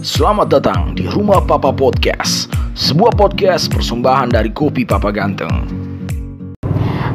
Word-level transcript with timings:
Selamat 0.00 0.46
datang 0.46 0.94
di 0.94 1.02
Rumah 1.02 1.42
Papa 1.42 1.74
Podcast, 1.74 2.46
sebuah 2.78 3.18
podcast 3.18 3.66
persembahan 3.74 4.30
dari 4.30 4.54
Kopi 4.54 4.86
Papa 4.86 5.10
Ganteng. 5.10 5.66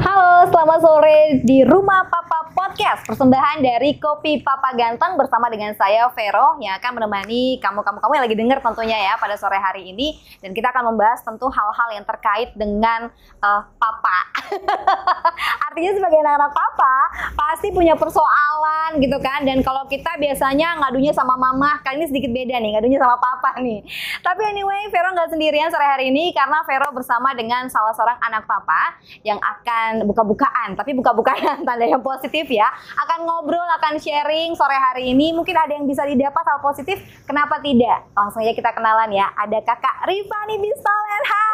Halo, 0.03 0.43
selamat 0.51 0.79
sore 0.83 1.39
di 1.47 1.63
Rumah 1.63 2.03
Papa 2.11 2.51
Podcast, 2.65 3.05
persembahan 3.05 3.61
dari 3.61 4.01
Kopi 4.01 4.41
Papa 4.41 4.73
Ganteng 4.73 5.21
bersama 5.21 5.53
dengan 5.53 5.77
saya 5.77 6.09
Vero 6.17 6.57
yang 6.57 6.73
akan 6.81 6.97
menemani 6.97 7.61
kamu-kamu 7.61 8.01
kamu 8.01 8.11
yang 8.17 8.25
lagi 8.25 8.37
denger 8.41 8.57
tentunya 8.57 8.97
ya 9.05 9.13
pada 9.21 9.37
sore 9.37 9.61
hari 9.61 9.93
ini 9.93 10.17
dan 10.41 10.49
kita 10.49 10.73
akan 10.73 10.89
membahas 10.89 11.21
tentu 11.21 11.45
hal-hal 11.45 11.89
yang 11.93 12.01
terkait 12.09 12.57
dengan 12.57 13.13
uh, 13.37 13.61
papa. 13.77 14.17
Artinya 15.69 15.91
sebagai 15.93 16.17
anak-anak 16.25 16.51
papa 16.57 16.95
pasti 17.37 17.69
punya 17.69 17.93
persoalan 17.93 18.97
gitu 18.97 19.21
kan 19.21 19.45
dan 19.45 19.61
kalau 19.61 19.85
kita 19.85 20.17
biasanya 20.17 20.81
ngadunya 20.81 21.13
sama 21.13 21.37
mama, 21.37 21.77
kali 21.85 22.01
ini 22.01 22.07
sedikit 22.09 22.33
beda 22.33 22.57
nih, 22.65 22.81
ngadunya 22.81 22.97
sama 22.97 23.21
papa 23.21 23.61
nih. 23.61 23.85
Tapi 24.25 24.41
anyway, 24.41 24.89
Vero 24.89 25.13
nggak 25.13 25.29
sendirian 25.29 25.69
sore 25.69 25.85
hari 25.85 26.09
ini 26.09 26.33
karena 26.33 26.65
Vero 26.65 26.89
bersama 26.97 27.29
dengan 27.37 27.69
salah 27.69 27.93
seorang 27.93 28.17
anak 28.25 28.49
papa 28.49 28.97
yang 29.21 29.37
akan 29.37 30.01
buka-bukaan, 30.09 30.73
tapi 30.73 30.97
buka-bukaan 30.97 31.61
tanda 31.69 31.85
yang 31.85 32.01
positif 32.01 32.49
ya. 32.49 32.54
Akan 32.95 33.27
ngobrol, 33.27 33.67
akan 33.75 33.99
sharing 33.99 34.55
sore 34.55 34.79
hari 34.79 35.11
ini. 35.11 35.35
Mungkin 35.35 35.51
ada 35.51 35.75
yang 35.75 35.83
bisa 35.83 36.07
didapat 36.07 36.47
hal 36.47 36.63
positif, 36.63 37.03
kenapa 37.27 37.59
tidak? 37.59 38.07
Langsung 38.15 38.39
aja 38.39 38.55
kita 38.55 38.71
kenalan 38.71 39.11
ya. 39.11 39.27
Ada 39.35 39.59
kakak 39.59 40.07
Rifani 40.07 40.55
Bistolen. 40.63 41.23
Hai. 41.27 41.45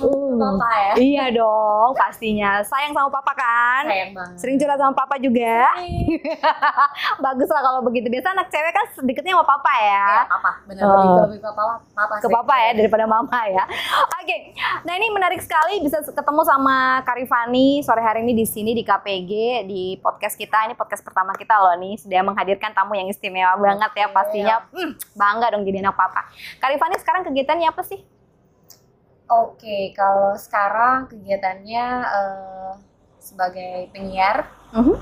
Uh, 0.00 0.34
Papa 0.34 0.68
ya? 0.72 0.92
Iya 0.96 1.24
dong, 1.36 1.92
pastinya. 1.92 2.64
Sayang 2.64 2.96
sama 2.96 3.12
papa 3.12 3.32
kan? 3.36 3.84
Sayang 3.86 4.10
banget. 4.16 4.36
Sering 4.40 4.56
curhat 4.56 4.78
sama 4.80 4.94
papa 4.96 5.14
juga. 5.16 5.68
Bagus 7.24 7.48
lah 7.48 7.60
kalau 7.60 7.80
begitu. 7.84 8.08
Biasa 8.08 8.32
anak 8.32 8.48
cewek 8.48 8.72
kan 8.72 8.86
sedikitnya 8.96 9.36
sama 9.36 9.46
papa 9.46 9.72
ya. 9.76 10.06
Ya, 10.16 10.24
papa, 10.26 10.50
bener 10.66 10.82
Oh. 10.82 10.96
lebih 10.96 11.10
lebih 11.28 11.38
ke 11.44 11.50
papa, 11.52 11.74
papa 11.92 12.14
Ke 12.18 12.28
papa 12.28 12.54
ya 12.56 12.70
daripada 12.74 13.04
mama 13.04 13.40
ya. 13.46 13.64
Oke. 14.18 14.36
Nah, 14.82 14.94
ini 14.96 15.06
menarik 15.12 15.40
sekali 15.44 15.78
bisa 15.80 16.00
ketemu 16.02 16.40
sama 16.42 17.04
Karifani 17.04 17.84
sore 17.84 18.00
hari 18.00 18.24
ini 18.24 18.32
di 18.34 18.46
sini 18.48 18.72
di 18.72 18.82
KPG 18.82 19.32
di 19.68 20.00
podcast 20.00 20.34
kita. 20.34 20.66
Ini 20.66 20.74
podcast 20.74 21.04
pertama 21.04 21.36
kita 21.36 21.54
loh 21.60 21.76
nih. 21.76 22.00
Sudah 22.00 22.24
menghadirkan 22.24 22.72
tamu 22.72 22.96
yang 22.96 23.06
istimewa 23.06 23.54
banget 23.56 23.92
ya 23.94 24.06
pastinya. 24.10 24.56
Hmm, 24.72 24.96
bangga 25.12 25.52
dong 25.52 25.62
jadi 25.62 25.84
anak 25.84 25.94
papa. 25.94 26.26
Karifani 26.58 26.96
sekarang 26.98 27.22
kegiatannya 27.22 27.68
apa 27.68 27.82
sih? 27.84 28.00
Oke, 29.30 29.94
kalau 29.94 30.34
sekarang 30.34 31.06
kegiatannya 31.06 31.86
eh, 32.02 32.72
sebagai 33.16 33.86
penyiar, 33.90 34.42
Mhm. 34.74 34.98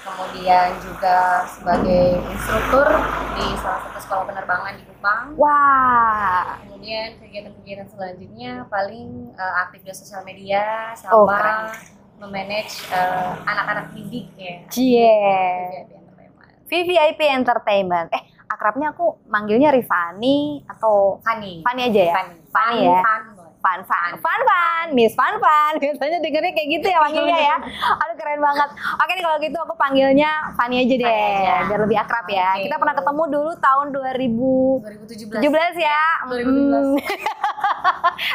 kemudian 0.00 0.74
juga 0.80 1.46
sebagai 1.46 2.18
instruktur 2.26 2.88
di 3.32 3.46
salah 3.56 3.80
satu 3.84 3.98
sekolah 4.00 4.24
penerbangan 4.26 4.74
di 4.74 4.82
Kupang. 4.84 5.38
Wah. 5.38 6.58
Kemudian 6.60 7.14
kegiatan-kegiatan 7.16 7.86
selanjutnya 7.86 8.66
paling 8.66 9.30
eh, 9.32 9.54
aktif 9.62 9.80
di 9.80 9.92
sosial 9.92 10.26
media 10.26 10.90
Oh, 11.06 11.30
sama 11.30 11.38
keren. 11.38 11.58
memanage 12.18 12.90
eh, 12.90 13.30
anak-anak 13.46 13.94
didik 13.94 14.34
ya. 14.34 14.66
Cie. 14.66 15.14
VVIP 15.14 15.94
Entertainment. 15.94 16.32
VVIP 16.66 17.20
Entertainment. 17.30 18.08
Eh, 18.10 18.22
akrabnya 18.46 18.90
aku 18.90 19.22
manggilnya 19.24 19.70
Rifani 19.70 20.66
atau 20.66 21.22
Fanny. 21.22 21.62
Fani 21.62 21.80
aja 21.86 22.02
ya? 22.02 22.14
Fanny. 22.18 22.36
Fani 22.50 22.78
ya? 22.82 23.00
Fan, 23.00 23.22
boy. 23.30 23.39
Fan 23.60 23.80
Fan, 23.84 24.10
Fan 24.16 24.40
Fan, 24.42 24.86
Miss 24.92 25.12
Fan 25.12 25.36
Fan. 25.36 25.72
Biasanya 25.82 26.18
dengernya 26.18 26.52
kayak 26.52 26.68
gitu 26.70 26.86
ya 26.86 26.98
panggilnya 26.98 27.38
ya. 27.38 27.56
Aduh 27.94 28.16
keren 28.16 28.40
banget. 28.40 28.68
Oke 28.72 29.12
nih 29.12 29.22
kalau 29.22 29.36
gitu 29.38 29.58
aku 29.58 29.74
panggilnya 29.76 30.30
Fani 30.54 30.76
aja 30.80 30.94
deh, 30.96 31.04
Fani 31.04 31.44
aja. 31.44 31.54
biar 31.68 31.80
lebih 31.80 31.98
akrab 31.98 32.26
ya. 32.26 32.48
Oke. 32.54 32.62
Kita 32.64 32.76
pernah 32.76 32.94
ketemu 32.94 33.22
dulu 33.28 33.50
tahun 33.56 33.86
2017 33.92 35.44
2017. 35.44 35.76
ya. 35.78 36.04
2017. 36.24 36.40
Mm. 36.40 36.94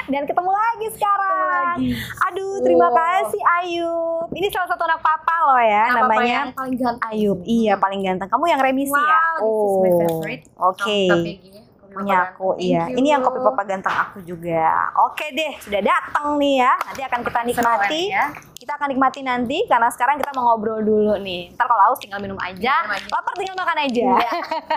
Dan 0.13 0.23
ketemu 0.23 0.51
lagi 0.51 0.87
sekarang. 0.93 1.25
Ketemu 1.25 1.45
lagi. 1.49 1.87
Aduh, 2.23 2.53
terima 2.61 2.83
Wow. 2.85 2.95
kasih 2.95 3.41
Ayub. 3.59 4.25
Ini 4.29 4.47
salah 4.47 4.69
satu 4.69 4.83
anak 4.83 5.01
papa 5.01 5.35
loh 5.43 5.57
ya, 5.57 5.83
papa 5.87 5.97
namanya 5.99 6.37
yang 6.43 6.53
paling 6.53 6.75
ganteng. 6.75 7.09
Ayub. 7.09 7.37
Iya, 7.41 7.73
paling 7.75 8.01
ganteng. 8.01 8.29
Kamu 8.29 8.45
yang 8.45 8.61
remisi 8.61 8.93
ya? 8.93 9.21
Wow, 9.35 9.41
this 9.41 9.65
is 9.65 9.73
my 9.75 9.91
favorite. 9.99 10.43
Oke. 10.55 10.99
KPG 11.09 11.64
ya, 11.95 12.01
kopi 12.01 12.03
Punya 12.03 12.17
papa 12.17 12.27
aku, 12.27 12.47
ganteng. 12.49 12.65
iya. 12.65 12.81
Thank 12.81 12.97
Ini 12.97 13.07
yang 13.07 13.21
kopi 13.21 13.39
papa 13.39 13.61
ganteng 13.63 13.95
aku 13.95 14.17
juga. 14.21 14.65
Oke 15.01 15.25
deh, 15.31 15.53
sudah 15.57 15.81
datang 15.81 16.27
nih 16.35 16.53
ya. 16.59 16.73
Nanti 16.83 17.01
akan 17.01 17.19
kita 17.21 17.39
nikmati. 17.41 18.01
Ya. 18.09 18.25
Kita 18.55 18.71
akan 18.75 18.87
nikmati 18.89 19.19
nanti 19.21 19.57
karena 19.65 19.87
sekarang 19.87 20.17
kita 20.17 20.33
mau 20.33 20.51
ngobrol 20.51 20.81
dulu 20.81 21.15
nih. 21.17 21.53
Ntar 21.53 21.65
kalau 21.65 21.83
haus 21.85 21.99
tinggal 21.99 22.19
minum 22.19 22.35
aja, 22.37 22.73
Minum 22.83 22.97
aja. 22.97 23.07
lapar 23.07 23.33
tinggal 23.35 23.55
makan 23.55 23.77
aja. 23.79 24.03
Iya. 24.03 24.29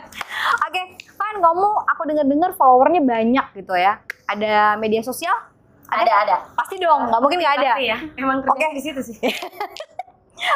Oke, 0.69 0.83
Fan, 1.15 1.37
kamu 1.39 1.69
aku 1.89 2.03
dengar-dengar 2.05 2.51
followernya 2.55 3.01
banyak 3.01 3.47
gitu 3.55 3.75
ya. 3.75 3.99
Ada 4.25 4.77
media 4.77 5.01
sosial? 5.01 5.35
Ada, 5.89 6.13
ada. 6.23 6.37
Pasti 6.53 6.77
dong, 6.77 7.09
nggak 7.09 7.17
mungkin 7.19 7.41
nggak 7.41 7.55
ada. 7.59 7.71
Pasti 7.73 7.85
ya. 7.87 7.97
Emang 8.15 8.45
kerja 8.45 8.67
Oke. 8.69 8.77
di 8.77 8.83
situ 8.85 9.01
sih. 9.03 9.17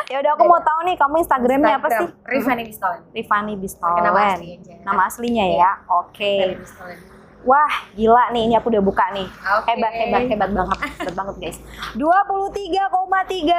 Ya 0.04 0.16
udah 0.18 0.32
aku 0.32 0.44
mau 0.44 0.60
tahu 0.60 0.80
nih 0.82 0.94
kamu 0.94 1.14
Instagramnya 1.18 1.74
apa 1.76 1.88
sih? 1.88 2.06
Instagram, 2.06 2.28
Rifani 2.28 2.62
Bistolen. 2.64 3.00
Rifani 3.10 3.54
Bistolen. 3.56 4.02
Nama 4.02 4.20
asli 4.28 4.48
aja. 4.54 4.74
Nama 4.80 5.02
aslinya 5.04 5.44
Iya. 5.44 5.58
ya. 5.58 5.70
Oke. 5.92 6.32
Rifani 6.40 6.56
Bistolen. 6.58 6.98
Wah, 7.42 7.66
gila 7.92 8.30
nih 8.30 8.42
ini 8.44 8.54
aku 8.54 8.70
udah 8.70 8.78
buka 8.80 9.02
nih. 9.10 9.26
Oke. 9.26 9.66
Hebat, 9.68 9.92
hebat, 9.92 10.22
hebat 10.24 10.50
banget. 10.52 10.78
Hebat 10.78 11.14
banget, 11.16 11.34
guys. 11.40 11.58
23,3 11.98 12.78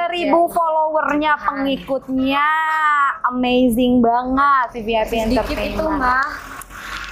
ribu 0.08 0.40
Iya. 0.42 0.50
followernya, 0.50 1.32
pengikutnya. 1.38 2.46
Amazing 3.26 4.00
banget 4.00 4.66
VVIP 4.72 5.12
Sedikit 5.28 5.44
itu 5.52 5.60
Entertainment. 5.76 6.00
mah. 6.00 6.28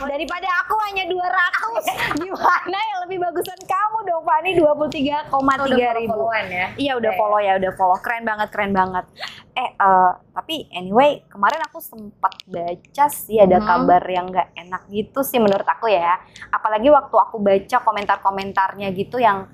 Daripada 0.02 0.48
aku 0.60 0.74
hanya 0.84 1.04
200. 1.06 1.86
Gimana 2.22 2.78
yang 2.78 2.98
lebih 3.02 3.18
bagusan 3.20 3.58
kamu 3.58 3.98
dong, 4.02 4.22
Fani? 4.22 4.50
23,3 4.52 5.30
Udah 5.30 5.92
ribu. 5.94 6.22
ya. 6.48 6.66
Iya 6.74 6.92
udah 6.96 7.10
Oke. 7.10 7.18
follow 7.18 7.40
ya, 7.40 7.52
udah 7.56 7.72
follow. 7.72 7.96
Keren 7.98 8.22
banget, 8.22 8.48
keren 8.50 8.72
banget. 8.72 9.04
Eh, 9.52 9.70
eh, 9.70 10.10
tapi 10.32 10.66
anyway, 10.70 11.22
kemarin 11.26 11.60
aku 11.62 11.78
sempat 11.78 12.34
baca 12.44 13.04
sih 13.08 13.36
ada 13.36 13.56
Mhm. 13.56 13.66
kabar 13.66 14.02
yang 14.04 14.26
nggak 14.26 14.48
enak 14.56 14.82
gitu 14.88 15.20
sih 15.20 15.38
menurut 15.38 15.64
aku 15.64 15.86
ya. 15.86 16.18
Apalagi 16.48 16.88
waktu 16.88 17.14
aku 17.14 17.36
baca 17.38 17.76
komentar-komentarnya 17.80 18.88
gitu 18.90 19.16
yang 19.16 19.46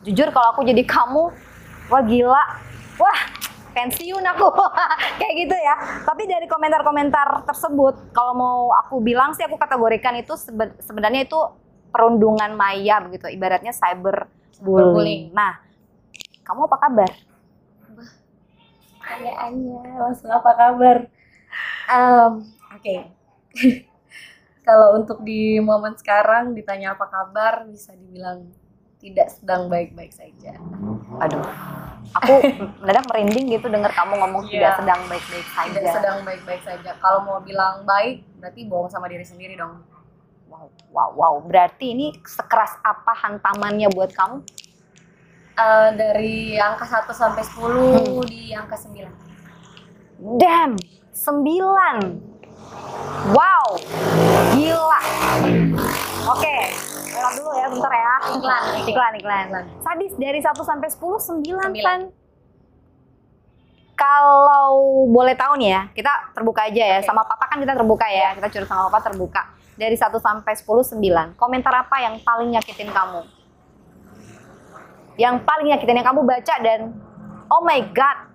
jujur 0.00 0.30
kalau 0.30 0.54
aku 0.54 0.62
jadi 0.62 0.80
kamu, 0.80 1.28
wah 1.86 2.02
gila, 2.02 2.44
wah 2.96 3.20
pensiun 3.74 4.24
aku 4.24 4.46
kayak 5.20 5.34
gitu 5.46 5.56
ya. 5.56 5.74
Tapi 6.06 6.22
dari 6.26 6.46
komentar-komentar 6.50 7.46
tersebut, 7.48 8.12
kalau 8.16 8.32
mau 8.36 8.58
aku 8.76 9.00
bilang 9.02 9.32
sih 9.36 9.44
aku 9.46 9.56
kategorikan 9.58 10.14
itu 10.18 10.34
sebe- 10.38 10.76
sebenarnya 10.82 11.26
itu 11.26 11.38
perundungan 11.90 12.54
maya 12.54 13.02
begitu, 13.02 13.26
ibaratnya 13.30 13.74
cyber 13.74 14.30
bullying. 14.62 15.22
Cyberbullying. 15.22 15.22
Nah, 15.34 15.58
kamu 16.46 16.66
apa 16.70 16.76
kabar? 16.78 17.10
Pertanyaannya 19.00 19.82
langsung 19.98 20.30
apa 20.30 20.50
kabar? 20.54 20.96
Em, 21.90 22.32
Oke. 22.76 22.96
Kalau 24.66 24.94
untuk 25.00 25.24
di 25.26 25.58
momen 25.58 25.96
sekarang 25.98 26.54
ditanya 26.54 26.94
apa 26.94 27.06
kabar, 27.10 27.66
bisa 27.66 27.90
dibilang 27.96 28.46
tidak 29.00 29.32
sedang 29.32 29.72
baik-baik 29.72 30.12
saja. 30.12 30.60
Aduh, 31.24 31.40
aku 32.12 32.32
mendadak 32.84 33.08
merinding 33.08 33.48
gitu 33.48 33.66
dengar 33.72 33.88
kamu 33.96 34.20
ngomong 34.20 34.44
Iya. 34.44 34.52
tidak 34.52 34.72
sedang 34.84 35.00
baik-baik 35.08 35.48
saja. 35.48 35.72
Tidak 35.72 35.94
sedang 35.96 36.18
baik-baik 36.22 36.62
saja. 36.62 36.90
Kalau 37.00 37.24
mau 37.24 37.40
bilang 37.40 37.88
baik, 37.88 38.28
berarti 38.36 38.60
bohong 38.68 38.92
sama 38.92 39.08
diri 39.08 39.24
sendiri 39.24 39.56
dong. 39.56 39.80
Wow, 40.52 40.68
wow, 40.92 41.10
wow. 41.16 41.34
Berarti 41.40 41.96
ini 41.96 42.12
sekeras 42.20 42.76
apa 42.84 43.16
hantamannya 43.16 43.88
buat 43.88 44.12
kamu? 44.12 44.44
Eh, 45.56 45.90
dari 45.96 46.56
angka 46.60 46.84
1 46.84 47.12
sampai 47.16 47.44
10 47.44 48.24
di 48.28 48.52
angka 48.52 48.76
9. 48.76 49.08
Damn, 50.36 50.76
9. 51.16 52.20
Wow, 53.32 53.66
gila. 54.52 55.00
Oke, 56.28 56.56
lewat 57.20 57.34
dulu 57.36 57.50
ya 57.52 57.66
bentar 57.68 57.92
ya. 57.92 58.14
Iklan. 58.32 58.62
iklan, 58.88 59.12
iklan. 59.20 59.44
Iklan. 59.52 59.64
Sadis 59.84 60.12
dari 60.16 60.40
1 60.40 60.56
sampai 60.64 60.88
10, 60.88 60.96
9 60.96 61.20
Sembilan. 61.20 61.70
kan? 61.84 62.00
Kalau 64.00 65.04
boleh 65.12 65.36
tahu 65.36 65.60
nih 65.60 65.70
ya, 65.76 65.82
kita 65.92 66.32
terbuka 66.32 66.64
aja 66.64 66.82
ya. 66.96 66.98
Oke. 67.04 67.06
Sama 67.12 67.20
papa 67.28 67.44
kan 67.52 67.60
kita 67.60 67.76
terbuka 67.76 68.08
ya. 68.08 68.32
Kita 68.32 68.48
curhat 68.48 68.68
sama 68.72 68.88
papa 68.88 69.12
terbuka. 69.12 69.42
Dari 69.76 69.92
1 69.92 70.16
sampai 70.16 70.52
10, 70.56 70.84
9. 70.96 71.36
Komentar 71.36 71.84
apa 71.84 72.00
yang 72.00 72.16
paling 72.24 72.56
nyakitin 72.56 72.88
kamu? 72.88 73.20
Yang 75.20 75.44
paling 75.44 75.68
nyakitin 75.68 76.00
yang 76.00 76.08
kamu 76.08 76.20
baca 76.24 76.54
dan 76.64 76.80
oh 77.52 77.60
my 77.60 77.80
god. 77.92 78.32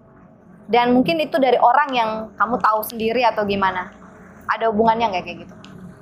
Dan 0.69 0.97
mungkin 0.97 1.21
itu 1.21 1.37
dari 1.37 1.57
orang 1.57 1.89
yang 1.93 2.09
kamu 2.37 2.57
tahu 2.61 2.81
sendiri 2.85 3.21
atau 3.25 3.45
gimana? 3.45 3.89
Ada 4.45 4.69
hubungannya 4.69 5.13
nggak 5.13 5.23
kayak 5.25 5.37
gitu? 5.45 5.55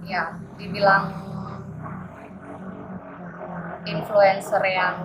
Ya, 0.07 0.35
dibilang 0.59 1.32
influencer 3.85 4.63
yang 4.65 4.95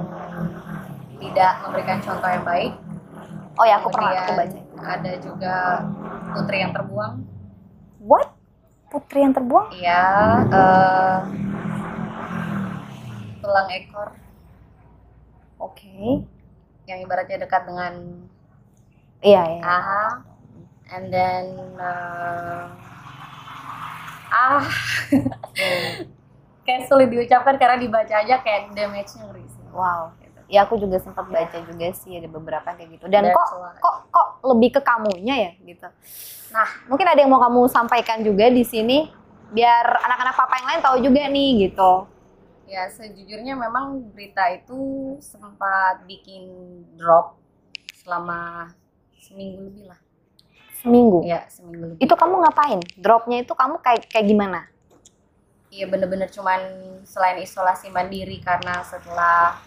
tidak 1.19 1.53
memberikan 1.67 1.99
contoh 1.99 2.31
yang 2.31 2.47
baik 2.47 2.73
Oh 3.59 3.67
ya, 3.67 3.83
aku 3.83 3.91
pernah 3.91 4.15
aku 4.15 4.39
Kemudian 4.39 4.55
baca. 4.55 4.87
Ada 4.87 5.13
juga 5.19 5.57
Putri 6.31 6.57
yang 6.63 6.71
terbuang. 6.71 7.15
What? 7.99 8.31
Putri 8.87 9.19
yang 9.27 9.35
terbuang? 9.35 9.75
Iya, 9.75 10.07
eh, 10.47 11.19
tulang 13.43 13.69
ekor 13.75 14.09
Oke. 15.59 16.23
yang 16.87 17.03
ibaratnya 17.03 17.43
dekat 17.43 17.67
dengan 17.67 17.95
Iya, 19.19 19.43
iya. 19.43 19.61
aha, 19.67 20.05
and 20.95 21.11
then 21.11 21.45
eh, 21.75 22.65
ah, 24.31 24.63
kayak 26.69 26.85
sulit 26.85 27.09
diucapkan 27.09 27.57
karena 27.57 27.81
dibaca 27.81 28.13
aja 28.13 28.45
kayak 28.45 28.77
damage-nya 28.77 29.25
ngeri 29.25 29.45
sih. 29.49 29.65
Wow. 29.73 30.13
Gitu. 30.21 30.41
Ya 30.53 30.69
aku 30.69 30.77
juga 30.77 31.01
sempat 31.01 31.25
baca 31.33 31.57
juga 31.65 31.89
sih 31.97 32.13
ada 32.21 32.29
beberapa 32.29 32.69
kayak 32.77 33.01
gitu. 33.01 33.05
Dan 33.09 33.33
That's 33.33 33.37
kok 33.41 33.49
kok 33.81 33.97
kok 34.13 34.29
lebih 34.45 34.77
ke 34.77 34.81
kamunya 34.85 35.49
ya 35.49 35.51
gitu. 35.65 35.89
Nah, 36.53 36.69
Mungkin 36.93 37.09
ada 37.09 37.21
yang 37.21 37.33
mau 37.33 37.41
kamu 37.41 37.73
sampaikan 37.73 38.21
juga 38.21 38.53
di 38.53 38.65
sini 38.69 39.09
biar 39.49 40.05
anak-anak 40.05 40.35
papa 40.37 40.55
yang 40.61 40.69
lain 40.69 40.83
tahu 40.85 40.97
juga 41.01 41.25
nih 41.33 41.51
gitu. 41.73 41.93
ya 42.69 42.85
sejujurnya 42.85 43.57
memang 43.57 44.13
berita 44.13 44.45
itu 44.53 45.17
sempat 45.25 46.05
bikin 46.05 46.45
drop 47.01 47.41
selama 47.97 48.69
seminggu 49.17 49.73
lebih 49.73 49.89
lah. 49.89 49.97
Seminggu. 50.77 51.25
Ya, 51.25 51.49
seminggu 51.49 51.97
lebih. 51.97 52.05
Itu 52.05 52.13
kamu 52.13 52.45
ngapain? 52.45 52.85
Dropnya 53.01 53.41
itu 53.41 53.57
kamu 53.57 53.81
kayak 53.81 54.13
kayak 54.13 54.29
gimana? 54.29 54.69
Iya 55.69 55.85
bener-bener 55.85 56.33
cuman 56.33 56.61
selain 57.05 57.37
isolasi 57.45 57.93
mandiri 57.93 58.41
karena 58.41 58.81
setelah 58.81 59.61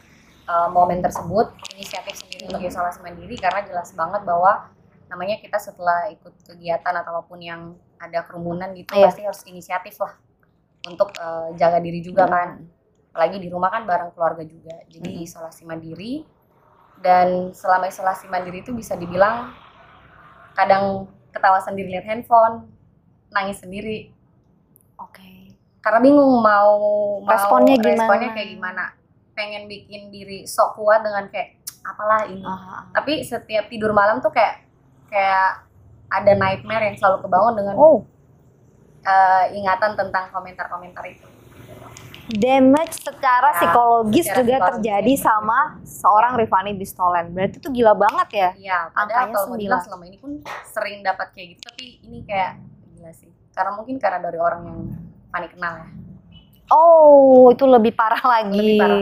uh, 0.50 0.68
momen 0.74 0.98
tersebut 0.98 1.54
inisiatif 1.78 2.18
sendiri 2.18 2.50
untuk 2.50 2.66
isolasi 2.66 3.00
mandiri 3.06 3.38
karena 3.38 3.62
jelas 3.62 3.94
banget 3.94 4.26
bahwa 4.26 4.66
namanya 5.14 5.38
kita 5.38 5.62
setelah 5.62 6.10
ikut 6.10 6.34
kegiatan 6.48 6.94
atau 6.96 7.22
apa 7.22 7.24
pun 7.28 7.38
yang 7.38 7.78
ada 8.02 8.26
kerumunan 8.26 8.74
gitu 8.74 8.98
Iya. 8.98 9.12
pasti 9.14 9.22
harus 9.22 9.42
inisiatif 9.46 9.94
lah 10.02 10.18
untuk 10.90 11.14
uh, 11.22 11.54
jaga 11.54 11.78
diri 11.78 12.02
juga 12.02 12.26
kan 12.26 12.66
apalagi 13.12 13.38
di 13.38 13.52
rumah 13.52 13.70
kan 13.70 13.84
bareng 13.86 14.16
keluarga 14.18 14.42
juga 14.42 14.74
jadi 14.90 15.12
Mhm. 15.22 15.26
isolasi 15.28 15.68
mandiri 15.68 16.26
dan 16.98 17.52
selama 17.54 17.86
isolasi 17.86 18.26
mandiri 18.26 18.66
itu 18.66 18.74
bisa 18.74 18.98
dibilang 18.98 19.54
kadang 20.58 21.06
ketawa 21.30 21.60
sendiri 21.62 21.92
lihat 21.92 22.06
handphone 22.06 22.68
nangis 23.32 23.64
sendiri. 23.64 24.12
Karena 25.82 26.00
bingung 26.00 26.34
mau 26.36 26.72
mau 27.18 27.28
Responnya 27.28 27.76
gimana? 27.76 27.98
responnya 28.00 28.30
kayak 28.32 28.50
gimana 28.52 28.84
pengen 29.32 29.64
bikin 29.66 30.02
diri 30.08 30.46
sok 30.46 30.76
kuat 30.76 31.02
dengan 31.02 31.26
kayak 31.28 31.58
apalah 31.82 32.24
ini 32.24 32.42
Aha. 32.42 32.90
tapi 32.92 33.22
setiap 33.22 33.66
tidur 33.66 33.90
malam 33.92 34.18
tuh 34.18 34.30
kayak 34.30 34.62
kayak 35.08 35.66
ada 36.08 36.32
nightmare 36.34 36.84
yang 36.84 36.96
selalu 36.96 37.18
kebangun 37.22 37.54
dengan 37.56 37.76
Oh, 37.76 38.06
eh, 39.02 39.46
ingatan 39.54 39.96
tentang 39.96 40.30
komentar-komentar 40.30 41.02
itu 41.06 41.26
damage 42.32 42.96
secara 42.98 43.52
Ya, 43.52 43.58
psikologis 43.58 44.24
secara 44.24 44.38
juga 44.38 44.54
psikologis. 44.54 44.72
terjadi 44.78 45.14
sama 45.18 45.58
seorang 45.84 46.34
Rifani 46.34 46.72
Bistolen. 46.72 47.28
Berarti 47.30 47.60
itu 47.60 47.70
gila 47.74 47.92
banget 47.92 48.28
ya. 48.32 48.50
Iya, 48.56 48.80
Angkanya 48.94 49.36
mau 49.36 49.46
sembilan. 49.50 49.80
selama 49.82 50.04
ini 50.06 50.18
pun 50.18 50.32
sering 50.64 51.02
dapat 51.02 51.28
kayak 51.32 51.48
gitu 51.50 51.62
tapi 51.66 51.86
ini 52.02 52.24
kayak 52.24 52.56
gila 52.90 53.12
sih 53.12 53.28
karena 53.52 53.72
mungkin 53.74 53.96
karena 53.98 54.20
dari 54.22 54.40
orang 54.40 54.62
yang 54.64 54.80
panik 55.32 55.56
kenal 55.56 55.76
ya 55.78 55.88
Oh, 56.70 57.52
itu 57.52 57.68
lebih 57.68 57.92
parah 57.92 58.24
lagi. 58.24 58.56
Lebih 58.56 58.80
parah. 58.80 59.00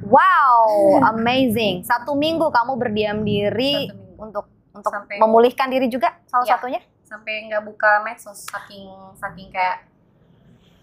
Wow, 0.00 0.64
amazing. 1.10 1.84
Satu 1.84 2.14
minggu 2.14 2.48
kamu 2.48 2.72
berdiam 2.74 3.20
diri 3.20 3.92
untuk 4.16 4.48
untuk 4.70 4.88
Sampai- 4.88 5.20
memulihkan 5.20 5.68
diri 5.68 5.86
juga 5.86 6.16
salah 6.24 6.40
Iya. 6.42 6.56
satunya. 6.56 6.80
sampai 7.02 7.42
nggak 7.44 7.66
buka 7.66 8.00
medsos 8.00 8.46
saking 8.46 8.86
saking 9.12 9.50
kayak 9.50 9.82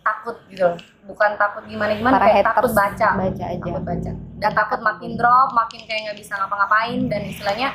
takut 0.03 0.35
gitu 0.45 0.75
bukan 1.03 1.33
takut 1.33 1.63
gimana 1.63 1.91
gimana 1.93 2.15
Para 2.15 2.27
kayak 2.29 2.45
takut 2.45 2.71
baca 2.73 3.07
baca 3.15 3.45
aja. 3.47 3.55
takut 3.57 3.79
baca 3.81 4.11
dan 4.37 4.51
takut 4.53 4.79
makin 4.81 5.11
drop 5.15 5.49
makin 5.51 5.81
kayak 5.81 6.01
nggak 6.05 6.19
bisa 6.19 6.35
ngapa-ngapain 6.35 6.99
dan 7.07 7.21
istilahnya 7.23 7.69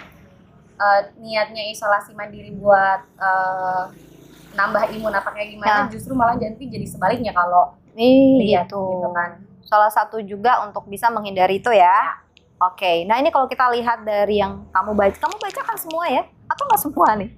eh, 0.76 1.00
niatnya 1.16 1.64
isolasi 1.66 2.12
mandiri 2.12 2.52
buat 2.52 3.00
eh, 3.16 3.84
nambah 4.52 4.92
imun 4.92 5.10
apa 5.10 5.28
kayak 5.30 5.48
Ya. 5.48 5.52
gimana 5.52 5.80
justru 5.88 6.12
malah 6.12 6.36
nanti 6.36 6.64
jadi 6.66 6.84
sebaliknya 6.84 7.32
kalau 7.32 7.72
Nih, 7.92 8.40
lihat 8.42 8.68
gitu. 8.68 8.80
gitu 8.80 9.08
kan 9.10 9.30
Salah 9.62 9.88
satu 9.88 10.20
juga 10.20 10.60
untuk 10.62 10.84
bisa 10.84 11.08
menghindari 11.08 11.56
itu 11.56 11.70
ya. 11.70 12.20
Oke, 12.60 13.02
nah 13.02 13.16
ini 13.16 13.28
kalau 13.28 13.46
kita 13.46 13.72
lihat 13.72 14.02
dari 14.02 14.38
yang 14.38 14.68
kamu 14.68 14.92
baca, 14.92 15.16
kamu 15.16 15.34
baca 15.34 15.60
kan 15.64 15.76
semua 15.76 16.04
ya? 16.06 16.22
Atau 16.44 16.62
nggak 16.68 16.82
semua 16.82 17.08
nih? 17.16 17.30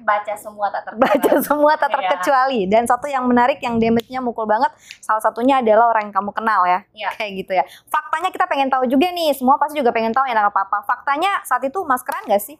baca 0.00 0.32
semua 0.32 0.66
tak 0.72 0.96
Baca 0.96 1.12
terkecuali 1.12 1.44
semua 1.44 1.72
tak 1.76 1.88
Iya. 1.88 1.94
terkecuali. 2.00 2.60
Dan 2.66 2.82
satu 2.84 3.06
yang 3.06 3.24
menarik 3.24 3.60
yang 3.60 3.76
damage-nya 3.76 4.18
mukul 4.18 4.48
banget, 4.48 4.72
salah 4.98 5.20
satunya 5.20 5.60
adalah 5.60 5.92
orang 5.92 6.08
yang 6.08 6.16
kamu 6.16 6.30
kenal 6.32 6.64
ya. 6.64 6.80
Iya. 6.90 7.08
Kayak 7.14 7.32
gitu 7.36 7.52
ya. 7.54 7.64
Faktanya 7.86 8.32
kita 8.32 8.48
pengen 8.48 8.72
tahu 8.72 8.88
juga 8.88 9.12
nih, 9.12 9.36
semua 9.36 9.60
pasti 9.60 9.76
juga 9.76 9.92
pengen 9.92 10.10
tahu 10.10 10.24
ya 10.24 10.34
apa-apa. 10.40 10.82
Faktanya 10.82 11.44
saat 11.44 11.60
itu 11.62 11.78
maskeran 11.84 12.24
nggak 12.26 12.40
sih? 12.40 12.56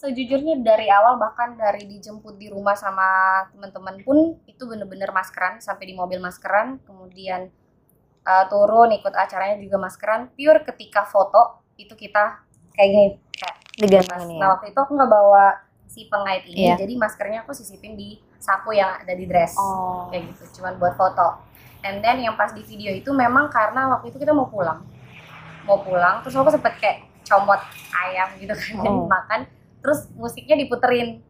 Sejujurnya 0.00 0.64
dari 0.64 0.88
awal 0.88 1.20
bahkan 1.20 1.52
dari 1.54 1.84
dijemput 1.84 2.40
di 2.40 2.48
rumah 2.48 2.72
sama 2.72 3.04
teman-teman 3.52 4.00
pun 4.00 4.18
itu 4.48 4.62
bener-bener 4.64 5.12
maskeran 5.12 5.60
sampai 5.60 5.84
di 5.84 5.94
mobil 5.94 6.16
maskeran 6.16 6.80
kemudian 6.82 7.52
uh, 8.24 8.44
turun 8.48 8.88
ikut 8.90 9.12
acaranya 9.12 9.60
juga 9.60 9.76
maskeran 9.76 10.32
pure 10.32 10.64
ketika 10.64 11.04
foto 11.04 11.60
itu 11.76 11.92
kita 11.92 12.40
kayak 12.72 12.88
gini 12.88 13.06
kayak 13.30 13.56
Digantung 13.76 14.16
mas. 14.16 14.24
ini 14.24 14.34
nah 14.36 14.46
ya. 14.48 14.50
waktu 14.56 14.66
itu 14.72 14.78
aku 14.78 14.92
nggak 14.96 15.10
bawa 15.10 15.46
si 15.84 16.00
pengait 16.08 16.48
ini 16.48 16.64
Iya. 16.64 16.74
jadi 16.80 16.92
maskernya 16.96 17.44
aku 17.44 17.52
sisipin 17.52 17.92
di 17.92 18.16
saku 18.40 18.72
yang 18.72 18.96
ada 18.96 19.12
di 19.12 19.28
dress 19.28 19.52
Oh. 19.60 20.08
kayak 20.08 20.32
gitu 20.32 20.60
cuman 20.60 20.80
buat 20.80 20.96
foto 20.96 21.44
and 21.84 22.00
then 22.00 22.24
yang 22.24 22.40
pas 22.40 22.56
di 22.56 22.64
video 22.64 22.88
itu 22.88 23.12
memang 23.12 23.52
karena 23.52 23.92
waktu 23.92 24.08
itu 24.08 24.16
kita 24.16 24.32
mau 24.32 24.48
pulang 24.48 24.80
mau 25.68 25.76
pulang 25.84 26.24
terus 26.24 26.32
aku 26.32 26.48
sempet 26.48 26.72
kayak 26.80 26.98
comot 27.28 27.60
ayam 27.92 28.32
gitu 28.40 28.56
kan 28.56 28.80
Oh. 28.80 29.04
makan 29.04 29.44
terus 29.80 30.08
musiknya 30.12 30.56
diputerin 30.56 31.20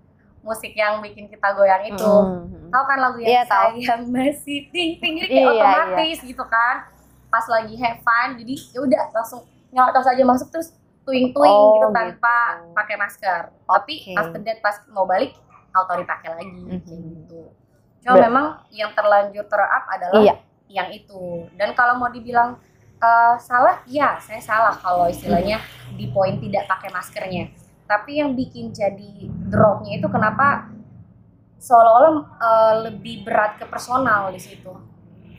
musik 0.41 0.73
yang 0.73 0.99
bikin 0.99 1.27
kita 1.27 1.53
goyang 1.53 1.85
itu 1.87 2.01
Mm. 2.01 2.69
tahu 2.69 2.85
kan 2.87 2.99
lagu 2.99 3.19
yang 3.19 3.31
Iya, 3.31 3.43
tahu. 3.45 3.77
saya 3.77 3.97
masih 4.03 4.59
ting 4.69 4.97
ting 4.97 5.15
jadi 5.17 5.29
kayak 5.29 5.45
Iya, 5.45 5.53
otomatis 5.53 6.19
gitu 6.23 6.45
kan 6.45 6.77
pas 7.27 7.45
lagi 7.47 7.75
have 7.77 8.01
fun 8.01 8.29
jadi 8.35 8.55
ya 8.71 8.79
udah 8.81 9.01
langsung 9.13 9.41
nyalakan 9.71 10.03
saja 10.03 10.23
masuk 10.25 10.49
terus 10.49 10.75
tuing 11.03 11.31
tuing 11.31 11.53
Oh, 11.53 11.77
gitu 11.77 11.89
tanpa 11.91 12.37
gitu. 12.59 12.73
pakai 12.73 12.97
masker 12.97 13.41
tapi 13.65 13.95
Oke. 14.03 14.13
after 14.17 14.41
that 14.41 14.59
pas 14.59 14.77
mau 14.89 15.05
balik 15.05 15.37
auto 15.71 15.93
dipakai 15.95 16.29
lagi 16.33 16.51
kayak 16.59 16.83
Mhm. 16.83 17.05
gitu 17.21 17.43
cuma 18.01 18.15
Ber- 18.15 18.25
memang 18.27 18.47
yang 18.71 18.91
terlanjur 18.91 19.45
terap 19.45 19.85
adalah 19.87 20.21
Iya. 20.21 20.35
yang 20.69 20.89
itu 20.89 21.21
dan 21.55 21.71
kalau 21.73 21.95
mau 21.97 22.09
dibilang 22.09 22.57
eh, 22.97 23.35
salah 23.39 23.81
ya 23.85 24.17
saya 24.19 24.37
salah 24.39 24.73
kalau 24.75 25.05
istilahnya 25.05 25.57
di 25.91 26.09
poin 26.09 26.37
tidak 26.37 26.65
pakai 26.67 26.89
maskernya 26.91 27.49
tapi 27.91 28.13
yang 28.17 28.33
bikin 28.33 28.71
jadi 28.71 29.13
dropnya 29.49 29.99
itu 29.99 30.07
kenapa 30.07 30.71
seolah-olah 31.59 32.13
eh, 32.39 32.75
lebih 32.87 33.27
berat 33.27 33.59
ke 33.59 33.67
personal 33.67 34.31
di 34.31 34.39
situ 34.39 34.71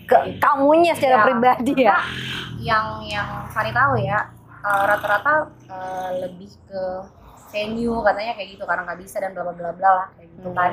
Ke 0.04 0.36
kamunya 0.38 0.92
secara 0.92 1.18
Ya, 1.18 1.26
pribadi 1.26 1.74
ya. 1.80 1.98
yang 2.60 3.00
yang 3.02 3.48
Fani 3.48 3.72
tahu 3.72 3.96
ya 3.98 4.20
eh, 4.62 4.84
rata-rata 4.86 5.48
eh, 5.66 6.10
lebih 6.22 6.52
ke 6.68 6.84
venue 7.50 8.00
katanya 8.02 8.34
kayak 8.34 8.50
gitu 8.52 8.64
karena 8.64 8.84
nggak 8.86 9.00
bisa 9.00 9.18
dan 9.18 9.32
bla 9.32 9.44
bla 9.44 9.54
bla 9.54 9.72
bla 9.72 9.90
lah 9.96 10.08
kayak 10.14 10.30
gitu 10.30 10.50
Hmm. 10.52 10.58
kan 10.58 10.72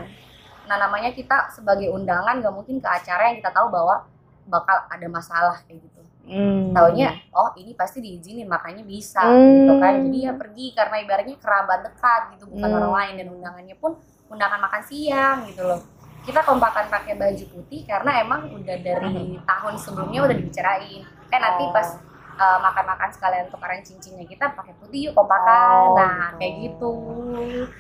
nah 0.65 0.77
namanya 0.77 1.11
kita 1.11 1.49
sebagai 1.49 1.89
undangan 1.89 2.39
nggak 2.39 2.53
mungkin 2.53 2.77
ke 2.77 2.87
acara 2.87 3.33
yang 3.33 3.41
kita 3.41 3.49
tahu 3.51 3.73
bahwa 3.73 4.05
bakal 4.45 4.85
ada 4.87 5.07
masalah 5.09 5.57
kayak 5.65 5.81
gitu 5.81 6.01
Hmm. 6.29 6.71
taunya 6.71 7.17
oh 7.31 7.49
ini 7.55 7.73
pasti 7.73 7.99
diizinin 7.99 8.45
makanya 8.45 8.85
bisa 8.85 9.19
Hmm. 9.19 9.65
gitu 9.65 9.73
kan 9.77 9.93
jadi 9.99 10.19
ya 10.23 10.33
pergi 10.35 10.67
karena 10.71 10.97
ibaratnya 10.99 11.37
kerabat 11.37 11.81
dekat 11.83 12.23
gitu 12.37 12.45
bukan 12.47 12.65
Hmm. 12.65 12.79
orang 12.79 12.93
lain 12.95 13.13
dan 13.17 13.27
undangannya 13.31 13.77
pun 13.77 13.93
undangan 14.29 14.61
makan 14.61 14.83
siang 14.83 15.39
gitu 15.45 15.63
loh 15.63 15.81
kita 16.21 16.41
kompakan 16.43 16.87
pakai 16.87 17.17
baju 17.17 17.45
putih 17.49 17.83
karena 17.83 18.21
emang 18.21 18.53
udah 18.53 18.77
dari 18.77 19.09
tahun 19.41 19.75
sebelumnya 19.75 20.21
udah 20.23 20.37
dibicarain 20.37 21.01
eh 21.27 21.39
nanti 21.39 21.65
Oh. 21.65 21.73
pas 21.73 21.89
uh, 22.37 22.59
makan-makan 22.61 23.09
sekalian 23.09 23.49
tukaran 23.49 23.81
cincinnya 23.81 24.23
kita 24.23 24.53
pakai 24.53 24.77
putih 24.77 25.09
yuk 25.09 25.15
kompakan 25.15 25.57
Oh, 25.89 25.97
nah 25.97 26.29
gitu. 26.29 26.37
kayak 26.37 26.55
gitu 26.61 26.91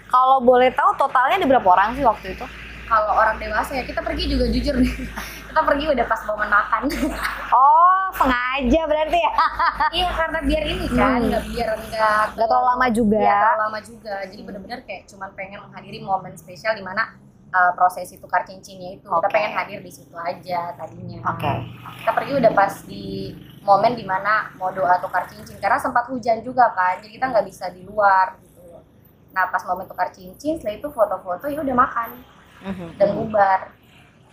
Kalau 0.08 0.40
boleh 0.40 0.72
tahu 0.72 0.90
totalnya 0.96 1.36
ada 1.36 1.46
berapa 1.46 1.68
orang 1.68 1.92
sih 1.92 2.02
waktu 2.02 2.32
itu? 2.32 2.46
kalau 2.88 3.12
orang 3.12 3.36
dewasa 3.36 3.76
ya 3.76 3.84
kita 3.84 4.00
pergi 4.00 4.24
juga 4.26 4.48
jujur 4.48 4.80
nih 4.80 4.94
kita 5.58 5.74
pergi 5.74 5.90
udah 5.90 6.06
pas 6.06 6.22
momen 6.22 6.46
makan 6.46 6.82
Oh, 7.58 8.02
sengaja 8.14 8.80
berarti 8.86 9.18
ya. 9.18 9.32
iya 9.98 10.08
karena 10.14 10.38
biar 10.40 10.64
ini 10.64 10.86
kan 10.86 11.18
Hmm. 11.18 11.26
nggak 11.26 11.44
biar 11.50 11.68
nggak 11.74 12.24
Gak 12.30 12.46
terlalu 12.46 12.66
lama 12.68 12.86
juga. 12.88 13.18
Iya, 13.18 13.34
terlalu 13.42 13.58
lama 13.60 13.78
juga. 13.82 14.14
Jadi 14.22 14.42
benar-benar 14.46 14.80
kayak 14.86 15.02
cuman 15.06 15.28
pengen 15.34 15.58
menghadiri 15.60 15.98
momen 15.98 16.32
spesial 16.32 16.72
di 16.72 16.80
mana 16.80 17.18
uh, 17.50 17.74
prosesi 17.74 18.16
tukar 18.16 18.46
cincinnya 18.46 18.94
itu. 18.94 19.02
Kita 19.02 19.18
Oke. 19.18 19.34
pengen 19.34 19.50
hadir 19.52 19.80
di 19.80 19.90
situ 19.90 20.14
aja 20.14 20.60
tadinya. 20.72 21.26
Oke. 21.26 21.50
Kita 21.98 22.10
pergi 22.12 22.32
udah 22.36 22.52
pas 22.52 22.72
di 22.84 23.34
momen 23.60 23.92
di 23.92 24.04
mana 24.04 24.54
mau 24.54 24.70
doa 24.70 24.94
tukar 24.96 25.26
cincin 25.26 25.58
karena 25.58 25.76
sempat 25.76 26.06
hujan 26.06 26.38
juga 26.40 26.70
kan. 26.70 27.02
Jadi 27.02 27.12
kita 27.12 27.26
nggak 27.26 27.44
bisa 27.44 27.66
di 27.68 27.82
luar 27.82 28.38
gitu. 28.38 28.78
nah 29.28 29.44
pas 29.44 29.60
momen 29.64 29.84
tukar 29.84 30.08
cincin 30.08 30.54
setelah 30.56 30.76
itu 30.76 30.88
foto-foto 30.88 31.46
ya 31.46 31.60
udah 31.60 31.76
makan 31.76 32.08
Mhm. 32.58 32.88
dan 32.96 33.08
bubar 33.12 33.60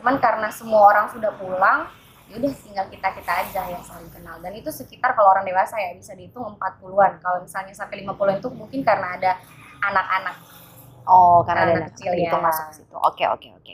cuman 0.06 0.22
karena 0.22 0.54
semua 0.54 0.86
orang 0.86 1.10
sudah 1.10 1.34
pulang 1.34 1.90
ya 2.30 2.38
udah 2.38 2.54
tinggal 2.62 2.86
kita 2.94 3.10
kita 3.18 3.32
aja 3.42 3.62
yang 3.74 3.82
saling 3.82 4.06
kenal 4.14 4.38
dan 4.38 4.54
itu 4.54 4.70
sekitar 4.70 5.18
kalau 5.18 5.34
orang 5.34 5.42
dewasa 5.50 5.82
ya 5.82 5.98
bisa 5.98 6.14
dihitung 6.14 6.46
40-an 6.62 7.18
kalau 7.26 7.42
misalnya 7.42 7.74
sampai 7.74 8.06
50-an 8.06 8.38
itu 8.38 8.50
mungkin 8.54 8.86
karena 8.86 9.18
ada 9.18 9.32
anak-anak 9.82 10.38
Oh, 11.06 11.46
karena 11.46 11.70
ada 11.70 11.74
Anak 11.78 11.82
anak 11.86 11.90
kecil, 11.94 12.18
itu 12.18 12.34
ya. 12.34 12.42
masuk 12.42 12.66
ke 12.66 12.74
situ. 12.82 12.96
Oke, 12.98 13.30
oke, 13.30 13.48
oke. 13.62 13.74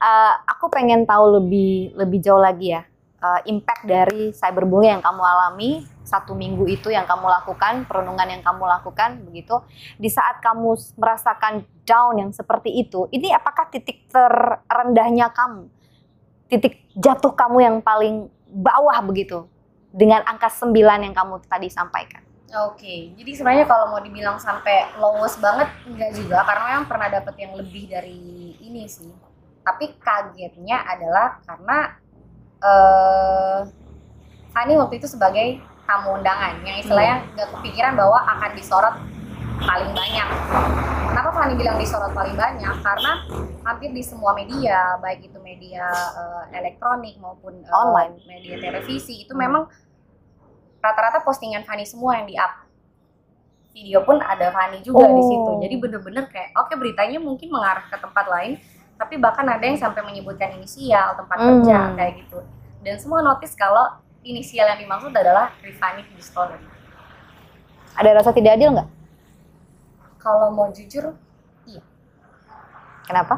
Eh, 0.00 0.32
aku 0.48 0.72
pengen 0.72 1.04
tahu 1.04 1.36
lebih 1.40 1.92
lebih 1.92 2.24
jauh 2.24 2.40
lagi 2.40 2.72
ya. 2.72 2.88
Eh, 3.24 3.40
impact 3.48 3.88
dari 3.88 4.36
cyberbullying 4.36 5.00
yang 5.00 5.04
kamu 5.04 5.22
alami 5.24 5.70
satu 6.04 6.36
minggu 6.36 6.68
itu 6.68 6.92
yang 6.92 7.08
kamu 7.08 7.24
lakukan, 7.26 7.88
perundungan 7.88 8.28
yang 8.28 8.44
kamu 8.44 8.68
lakukan 8.68 9.24
begitu. 9.24 9.64
Di 9.96 10.12
saat 10.12 10.44
kamu 10.44 10.76
merasakan 11.00 11.64
down 11.88 12.20
yang 12.20 12.30
seperti 12.30 12.70
itu, 12.76 13.08
ini 13.10 13.32
apakah 13.32 13.72
titik 13.72 14.04
terendahnya 14.12 15.32
kamu? 15.32 15.72
Titik 16.52 16.84
jatuh 16.92 17.32
kamu 17.32 17.58
yang 17.64 17.76
paling 17.80 18.28
bawah 18.52 19.00
begitu 19.00 19.48
dengan 19.90 20.22
angka 20.28 20.52
9 20.52 20.70
yang 20.76 21.16
kamu 21.16 21.40
tadi 21.48 21.72
sampaikan. 21.72 22.22
Oke, 22.54 23.10
jadi 23.18 23.34
sebenarnya 23.34 23.66
kalau 23.66 23.90
mau 23.90 23.98
dibilang 23.98 24.38
sampai 24.38 24.94
lowest 25.02 25.42
banget 25.42 25.66
enggak 25.90 26.14
juga 26.14 26.46
karena 26.46 26.62
memang 26.70 26.86
pernah 26.86 27.08
dapet 27.10 27.34
yang 27.40 27.58
lebih 27.58 27.90
dari 27.90 28.54
ini 28.62 28.86
sih. 28.86 29.10
Tapi 29.64 29.96
kagetnya 29.98 30.86
adalah 30.86 31.42
karena 31.42 31.98
eh 32.64 33.60
Fani 34.50 34.72
waktu 34.74 34.96
itu 34.96 35.06
sebagai 35.06 35.58
tamu 35.84 36.14
undangan 36.14 36.62
yang 36.62 36.78
istilahnya 36.78 37.26
nggak 37.34 37.48
kepikiran 37.52 37.92
bahwa 37.92 38.22
akan 38.24 38.50
disorot 38.54 38.96
paling 39.60 39.90
banyak. 39.90 40.28
Kenapa 41.04 41.30
Fani 41.30 41.54
bilang 41.54 41.76
disorot 41.76 42.10
paling 42.10 42.34
banyak? 42.34 42.74
Karena 42.80 43.12
hampir 43.62 43.90
di 43.90 44.00
semua 44.00 44.30
media, 44.32 44.94
baik 44.98 45.26
itu 45.26 45.38
media 45.38 45.90
eh, 45.90 46.56
elektronik 46.56 47.18
maupun 47.18 47.60
eh, 47.60 47.70
Online. 47.74 48.14
media 48.24 48.56
televisi 48.56 49.22
itu 49.22 49.32
Hmm. 49.32 49.42
memang 49.42 49.62
rata-rata 50.78 51.20
postingan 51.20 51.64
Fanny 51.64 51.82
semua 51.82 52.16
yang 52.16 52.26
di 52.26 52.36
up 52.36 52.64
video 53.72 54.04
pun 54.04 54.20
ada 54.20 54.52
Fanny 54.52 54.78
juga 54.80 55.08
di 55.08 55.22
situ 55.24 55.48
Oh. 55.48 55.58
jadi 55.58 55.74
bener-bener 55.74 56.28
kayak 56.28 56.52
oke 56.54 56.76
beritanya 56.76 57.18
mungkin 57.18 57.48
mengarah 57.48 57.88
ke 57.88 57.96
tempat 57.96 58.28
lain 58.28 58.60
tapi 58.94 59.16
bahkan 59.16 59.48
ada 59.48 59.64
yang 59.64 59.74
sampai 59.74 60.04
menyebutkan 60.04 60.54
inisial 60.54 61.16
tempat 61.16 61.34
Hmm. 61.34 61.48
kerja 61.58 61.78
kayak 61.96 62.12
gitu 62.20 62.38
dan 62.84 63.00
semua 63.00 63.24
notice 63.24 63.56
kalau 63.56 63.96
inisial 64.20 64.68
yang 64.68 64.80
dimaksud 64.80 65.10
adalah 65.10 65.56
Rifani 65.64 66.04
story 66.20 66.60
Ada 67.96 68.20
rasa 68.20 68.30
tidak 68.36 68.60
adil 68.60 68.76
nggak? 68.76 68.88
kalau 70.20 70.48
mau 70.52 70.68
jujur 70.72 71.16
Kenapa? 73.04 73.36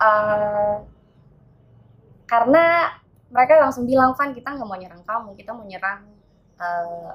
eh, 0.00 0.76
karena 2.24 2.96
mereka 3.28 3.60
langsung 3.60 3.84
bilang 3.84 4.16
Van 4.16 4.32
kita 4.32 4.56
nggak 4.56 4.68
mau 4.68 4.76
nyerang 4.80 5.04
kamu 5.04 5.36
kita 5.36 5.50
mau 5.52 5.64
nyerang 5.68 6.00
eh, 6.56 7.12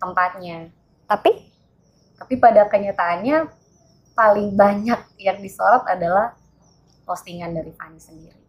tempatnya 0.00 0.72
Tapi 1.04 1.52
tapi 2.16 2.34
pada 2.40 2.64
kenyataannya 2.70 3.52
paling 4.14 4.54
banyak 4.54 5.00
yang 5.20 5.38
disorot 5.42 5.84
adalah 5.84 6.32
postingan 7.04 7.52
dari 7.52 7.74
Fanny 7.74 8.00
sendiri. 8.00 8.43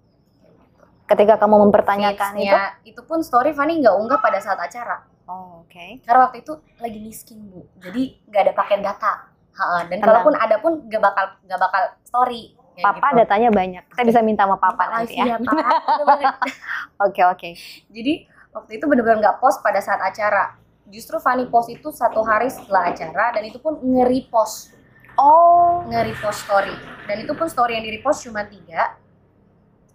Ketika 1.05 1.38
kamu 1.38 1.69
mempertanyakan 1.69 2.31
itu, 2.35 2.57
itu 2.89 3.01
pun 3.05 3.21
story 3.21 3.53
Fanny 3.53 3.77
nggak 3.77 3.93
unggah 3.93 4.17
pada 4.17 4.41
saat 4.41 4.57
acara 4.57 5.05
oh, 5.25 5.62
oke. 5.62 6.01
karena 6.01 6.19
waktu 6.25 6.41
itu 6.41 6.53
lagi 6.77 7.00
miskin 7.00 7.45
bu 7.45 7.62
jadi 7.77 8.01
nggak 8.25 8.41
ada 8.41 8.53
pakaian 8.53 8.81
data 8.81 9.13
Ha, 9.55 9.88
dan 9.88 10.03
Tenang. 10.03 10.03
kalaupun 10.03 10.35
ada 10.35 10.59
pun 10.59 10.83
nggak 10.83 11.00
bakal 11.00 11.25
nggak 11.47 11.59
bakal 11.63 11.83
story 12.03 12.51
Kayak 12.75 12.91
Papa 12.91 13.07
gitu. 13.07 13.17
datanya 13.24 13.50
banyak. 13.55 13.83
Kita 13.88 14.03
bisa 14.03 14.19
minta 14.19 14.43
sama 14.43 14.59
Papa 14.59 14.75
Minta 14.75 14.95
nanti 15.00 15.13
ya. 15.15 15.39
Bener-bener. 15.39 16.27
Oke 17.07 17.21
oke. 17.24 17.50
jadi 17.88 18.13
waktu 18.51 18.71
itu 18.75 18.83
benar-benar 18.83 19.17
nggak 19.24 19.38
post 19.39 19.63
pada 19.63 19.79
saat 19.79 20.03
acara 20.03 20.59
justru 20.85 21.15
Fanny 21.17 21.47
post 21.47 21.71
itu 21.71 21.88
satu 21.88 22.19
hari 22.19 22.51
setelah 22.51 22.91
acara 22.91 23.31
dan 23.31 23.43
itu 23.43 23.57
pun 23.57 23.79
nge-repost 23.79 24.75
Oh. 25.15 25.88
nge-repost 25.88 26.43
story 26.43 26.75
dan 27.07 27.24
itu 27.24 27.31
pun 27.31 27.47
story 27.47 27.79
yang 27.79 27.88
di-repost 27.88 28.27
cuma 28.27 28.43
tiga 28.43 29.00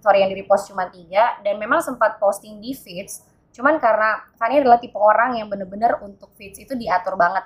story 0.01 0.25
yang 0.25 0.33
di-repost 0.33 0.73
cuma 0.73 0.89
tiga 0.89 1.39
dan 1.45 1.61
memang 1.61 1.85
sempat 1.85 2.17
posting 2.17 2.59
di 2.59 2.73
feeds 2.73 3.23
cuman 3.53 3.77
karena 3.77 4.25
Fanny 4.41 4.59
adalah 4.59 4.81
tipe 4.81 4.97
orang 4.97 5.37
yang 5.37 5.47
bener-bener 5.47 6.01
untuk 6.01 6.33
feeds 6.35 6.57
itu 6.59 6.73
diatur 6.75 7.15
banget 7.15 7.45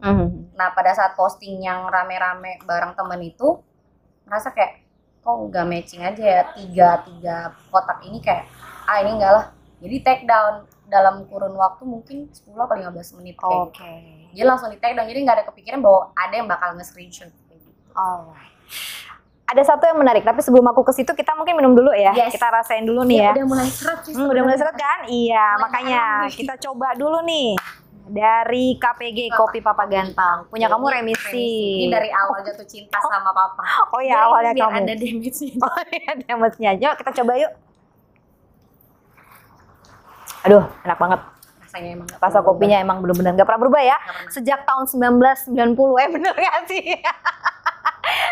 Mhm. 0.00 0.56
nah 0.56 0.72
pada 0.72 0.96
saat 0.96 1.12
posting 1.12 1.60
yang 1.60 1.84
rame-rame 1.90 2.62
bareng 2.64 2.96
temen 2.96 3.20
itu 3.20 3.60
merasa 4.24 4.48
kayak 4.48 4.80
kok 5.20 5.36
nggak 5.52 5.66
matching 5.68 6.00
aja 6.00 6.24
ya 6.24 6.42
tiga 6.56 7.04
tiga 7.04 7.36
kotak 7.68 8.00
ini 8.08 8.22
kayak 8.24 8.48
ah 8.88 9.04
ini 9.04 9.20
enggak 9.20 9.32
lah 9.36 9.44
jadi 9.80 9.96
take 10.00 10.24
down 10.24 10.64
dalam 10.90 11.24
kurun 11.30 11.54
waktu 11.54 11.86
mungkin 11.86 12.28
10 12.34 12.66
atau 12.66 12.76
15 12.76 13.16
menit 13.22 13.38
kayak 13.38 13.70
gitu. 13.70 13.80
Oke. 13.80 13.94
Jadi 14.34 14.44
langsung 14.44 14.68
di 14.74 14.78
tag 14.82 14.98
dan 14.98 15.06
jadi 15.06 15.22
nggak 15.22 15.36
ada 15.38 15.46
kepikiran 15.46 15.80
bahwa 15.80 16.10
ada 16.18 16.34
yang 16.34 16.48
bakal 16.50 16.74
nge-screenshot 16.74 17.30
kayak 17.46 17.62
gitu. 17.62 17.90
Alright. 17.94 18.50
Ada 19.50 19.62
satu 19.66 19.82
yang 19.82 19.98
menarik, 19.98 20.22
tapi 20.22 20.38
sebelum 20.40 20.62
aku 20.70 20.86
ke 20.86 20.92
situ 20.94 21.10
kita 21.10 21.34
mungkin 21.34 21.58
minum 21.58 21.74
dulu 21.74 21.90
ya. 21.90 22.14
Yes. 22.14 22.30
Kita 22.30 22.46
rasain 22.48 22.86
dulu 22.86 23.02
nih 23.02 23.18
ya. 23.18 23.32
udah 23.34 23.46
mulai 23.50 23.66
seret 23.66 23.98
sih. 24.06 24.14
Hmm, 24.14 24.30
udah 24.30 24.42
mulai 24.46 24.54
seret 24.54 24.76
kan? 24.78 24.98
Iya, 25.10 25.46
Mulai 25.50 25.62
makanya 25.66 26.02
kita 26.30 26.54
coba 26.62 26.94
dulu 26.94 27.18
nih 27.26 27.58
dari 28.06 28.74
KPG 28.74 29.18
Apa? 29.26 29.36
Kopi 29.42 29.58
Papa 29.58 29.84
Ganteng. 29.86 30.46
Punya 30.46 30.66
kamu 30.66 30.86
remisi. 30.86 31.82
Ini 31.82 31.90
dari 31.90 32.10
awal 32.10 32.42
jatuh 32.42 32.62
cinta 32.62 32.98
sama 32.98 33.30
papa. 33.30 33.62
Oh 33.90 33.98
ya, 33.98 34.14
Jadi 34.14 34.22
awalnya 34.22 34.52
biar 34.54 34.70
kamu. 34.70 34.78
ada 34.82 34.94
damage-nya. 34.94 35.54
Oh 35.66 35.82
iya, 35.90 36.12
damage-nya. 36.18 36.70
Yuk 36.78 36.94
kita 36.98 37.10
coba 37.22 37.32
yuk. 37.34 37.52
Aduh, 40.40 40.64
enak 40.82 40.98
banget. 40.98 41.20
Rasanya 41.60 41.90
emang 41.94 42.08
Rasa 42.18 42.38
kopinya 42.40 42.78
emang 42.78 42.98
bener-bener 42.98 43.34
nggak 43.34 43.46
pernah 43.46 43.62
berubah 43.62 43.82
ya. 43.82 43.98
Pernah. 43.98 44.30
Sejak 44.30 44.60
tahun 44.62 44.84
1990 44.86 46.02
eh 46.02 46.08
bener 46.10 46.34
gak 46.34 46.54
sih? 46.66 46.84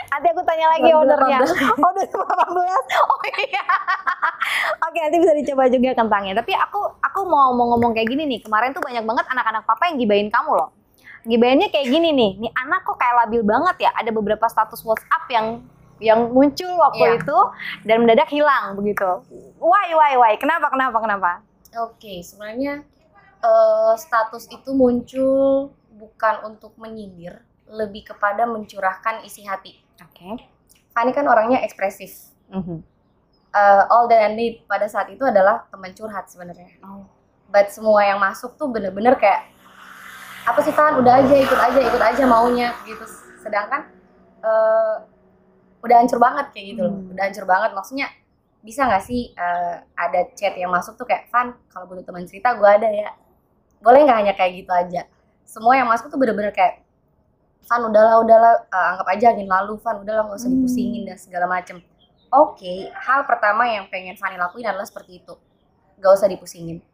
Nanti 0.09 0.27
aku 0.29 0.43
tanya 0.43 0.67
lagi 0.71 0.89
2018. 0.89 0.97
ownernya. 0.97 1.39
Oh 1.79 1.93
2018. 1.93 3.05
Oh 3.05 3.21
iya. 3.39 3.65
Oke 4.81 4.99
nanti 4.99 5.17
bisa 5.19 5.33
dicoba 5.33 5.67
juga 5.67 5.95
kentangnya. 5.95 6.35
Tapi 6.37 6.53
aku 6.53 6.81
aku 6.99 7.21
mau 7.25 7.53
mau 7.53 7.75
ngomong 7.75 7.93
kayak 7.93 8.09
gini 8.09 8.25
nih. 8.27 8.41
Kemarin 8.43 8.71
tuh 8.71 8.83
banyak 8.83 9.05
banget 9.05 9.27
anak-anak 9.29 9.63
papa 9.65 9.89
yang 9.89 9.97
gibain 9.97 10.29
kamu 10.29 10.53
loh. 10.55 10.71
Gibainnya 11.23 11.69
kayak 11.69 11.87
gini 11.89 12.09
nih. 12.11 12.31
Nih 12.39 12.53
anak 12.55 12.83
kok 12.83 12.97
kayak 12.97 13.27
labil 13.27 13.43
banget 13.43 13.77
ya. 13.85 13.91
Ada 13.93 14.11
beberapa 14.11 14.47
status 14.47 14.81
WhatsApp 14.81 15.25
yang 15.29 15.47
yang 15.99 16.31
muncul 16.31 16.79
waktu 16.79 17.03
Iya. 17.05 17.19
itu 17.19 17.39
dan 17.83 18.07
mendadak 18.07 18.31
hilang 18.31 18.79
begitu. 18.79 19.19
Why 19.59 19.91
why 19.93 20.15
why? 20.15 20.33
Kenapa 20.39 20.71
kenapa 20.71 21.03
kenapa? 21.03 21.31
Oke, 21.75 22.23
sebenarnya 22.23 22.87
eh, 23.39 23.93
status 23.99 24.47
itu 24.47 24.71
muncul 24.73 25.69
bukan 25.91 26.35
untuk 26.47 26.79
menyindir, 26.79 27.43
lebih 27.69 28.13
kepada 28.13 28.49
mencurahkan 28.49 29.25
isi 29.25 29.45
hati. 29.45 29.77
Oke. 30.01 30.41
Fanny 30.93 31.13
kan 31.13 31.29
orangnya 31.29 31.63
ekspresif. 31.63 32.33
Mhm. 32.51 32.81
Eh, 33.49 33.83
all 33.89 34.05
that 34.13 34.21
I 34.29 34.31
need 34.37 34.65
pada 34.69 34.85
saat 34.89 35.09
itu 35.09 35.25
adalah 35.25 35.65
teman 35.73 35.93
curhat 35.97 36.29
sebenarnya. 36.29 36.81
Oh. 36.85 37.09
But 37.49 37.73
semua 37.73 38.05
yang 38.05 38.21
masuk 38.21 38.61
tuh 38.61 38.69
bener-bener 38.69 39.17
kayak 39.17 39.49
apa 40.45 40.61
sih 40.61 40.73
Fan? 40.73 41.01
Udah 41.01 41.25
aja 41.25 41.33
ikut 41.33 41.57
aja 41.57 41.81
ikut 41.81 42.03
aja 42.03 42.23
maunya 42.29 42.77
gitu. 42.85 43.05
Sedangkan 43.41 43.89
eh, 44.45 44.97
udah 45.81 45.97
hancur 45.97 46.21
banget 46.21 46.47
kayak 46.53 46.67
gitu 46.77 46.81
loh. 46.85 46.93
Hmm. 46.93 47.13
Udah 47.17 47.23
hancur 47.25 47.45
banget. 47.49 47.71
Maksudnya 47.73 48.07
bisa 48.61 48.85
nggak 48.85 49.05
sih 49.05 49.33
eh, 49.33 49.75
ada 49.97 50.21
chat 50.37 50.53
yang 50.61 50.69
masuk 50.69 51.01
tuh 51.01 51.09
kayak 51.09 51.33
Fan 51.33 51.57
kalau 51.73 51.89
butuh 51.89 52.05
teman 52.05 52.29
cerita 52.29 52.53
gue 52.53 52.69
ada 52.69 52.89
ya. 52.89 53.17
Boleh 53.81 54.05
nggak 54.05 54.19
hanya 54.19 54.35
kayak 54.37 54.53
gitu 54.61 54.73
aja. 54.77 55.09
Semua 55.49 55.81
yang 55.81 55.89
masuk 55.89 56.13
tuh 56.13 56.21
bener-bener 56.21 56.53
kayak 56.53 56.85
Fan 57.67 57.83
udahlah 57.85 58.21
udahlah 58.23 58.53
eh, 58.69 58.87
anggap 58.95 59.09
aja 59.11 59.27
angin 59.35 59.49
lalu 59.49 59.77
Fan 59.81 60.03
udahlah 60.05 60.29
nggak 60.29 60.39
usah 60.39 60.51
Hmm. 60.51 60.57
dipusingin 60.61 61.03
dan 61.09 61.17
segala 61.19 61.47
macem. 61.51 61.81
Oke, 62.29 62.93
hal 62.93 63.25
pertama 63.25 63.65
yang 63.73 63.89
pengen 63.89 64.13
Fanny 64.21 64.37
lakuin 64.37 64.69
adalah 64.69 64.85
seperti 64.85 65.25
itu. 65.25 65.33
Gak 65.97 66.13
usah 66.13 66.29
dipusingin. 66.29 66.85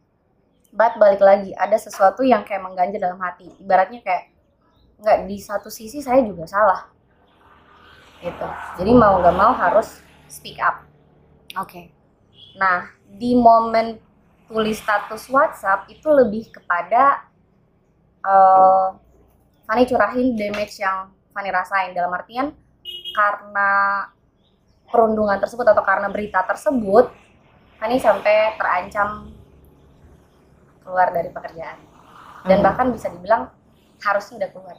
But 0.71 0.95
balik 0.95 1.19
lagi, 1.19 1.51
ada 1.55 1.75
sesuatu 1.75 2.23
yang 2.23 2.47
kayak 2.47 2.63
mengganjal 2.63 2.99
dalam 3.03 3.19
hati. 3.19 3.51
Ibaratnya 3.59 3.99
kayak, 3.99 4.31
nggak 5.03 5.17
di 5.27 5.37
satu 5.39 5.67
sisi 5.67 5.99
saya 5.99 6.23
juga 6.23 6.47
salah. 6.47 6.87
Gitu. 8.23 8.47
Jadi 8.79 8.91
mau 8.95 9.19
gak 9.19 9.35
mau 9.35 9.51
harus 9.53 9.99
speak 10.31 10.57
up. 10.63 10.87
Oke. 11.59 11.91
Nah, 12.55 12.87
di 13.07 13.35
momen 13.35 13.99
tulis 14.47 14.79
status 14.79 15.27
WhatsApp 15.27 15.91
itu 15.91 16.07
lebih 16.11 16.47
kepada 16.47 17.27
eh 18.25 18.87
Fanny 19.65 19.83
curahin 19.83 20.33
damage 20.33 20.77
yang 20.77 21.09
Fanny 21.31 21.49
rasain. 21.49 21.91
Dalam 21.91 22.11
artian 22.11 22.53
karena 23.11 23.69
perundungan 24.85 25.37
tersebut 25.37 25.65
atau 25.65 25.81
karena 25.81 26.07
berita 26.07 26.41
tersebut 26.41 27.09
Fanny 27.75 27.97
sampai 27.97 28.55
terancam 28.55 29.33
keluar 30.79 31.09
dari 31.09 31.27
pekerjaan. 31.27 31.81
Dan 32.45 32.61
Hmm. 32.61 32.65
bahkan 32.65 32.87
bisa 32.93 33.09
dibilang 33.09 33.49
harusnya 33.99 34.37
udah 34.37 34.49
keluar. 34.51 34.77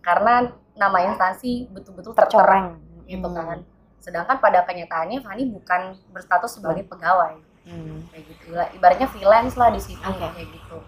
Karena 0.00 0.34
nama 0.72 0.98
instansi 1.04 1.68
betul-betul 1.68 2.12
tercoreng. 2.12 2.80
gitu 3.04 3.20
Hmm. 3.20 3.36
kan. 3.36 3.60
Sedangkan 3.98 4.40
pada 4.40 4.64
kenyataannya 4.64 5.20
Fani 5.20 5.44
bukan 5.46 5.80
berstatus 6.08 6.56
sebagai 6.56 6.84
pegawai. 6.84 7.36
Hmm. 7.62 8.10
kayak 8.10 8.26
gitu. 8.26 8.42
Iba- 8.50 8.70
ibaratnya 8.72 9.06
freelance 9.06 9.54
lah 9.54 9.70
di 9.70 9.78
situ 9.78 10.02
Oke. 10.02 10.18
kayak 10.18 10.50
gitu 10.50 10.82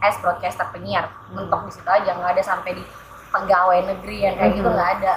as 0.00 0.14
broadcaster 0.18 0.66
penyiar. 0.68 1.06
Hmm. 1.28 1.34
mentok 1.38 1.66
di 1.66 1.72
situ 1.72 1.88
aja 1.88 2.10
nggak 2.12 2.32
ada 2.32 2.42
sampai 2.42 2.72
di 2.72 2.84
pegawai 3.28 3.78
negeri 3.86 4.16
yang 4.22 4.34
kayak 4.34 4.52
gitu 4.54 4.64
Mhm. 4.64 4.74
nggak 4.74 4.90
ada. 4.96 5.14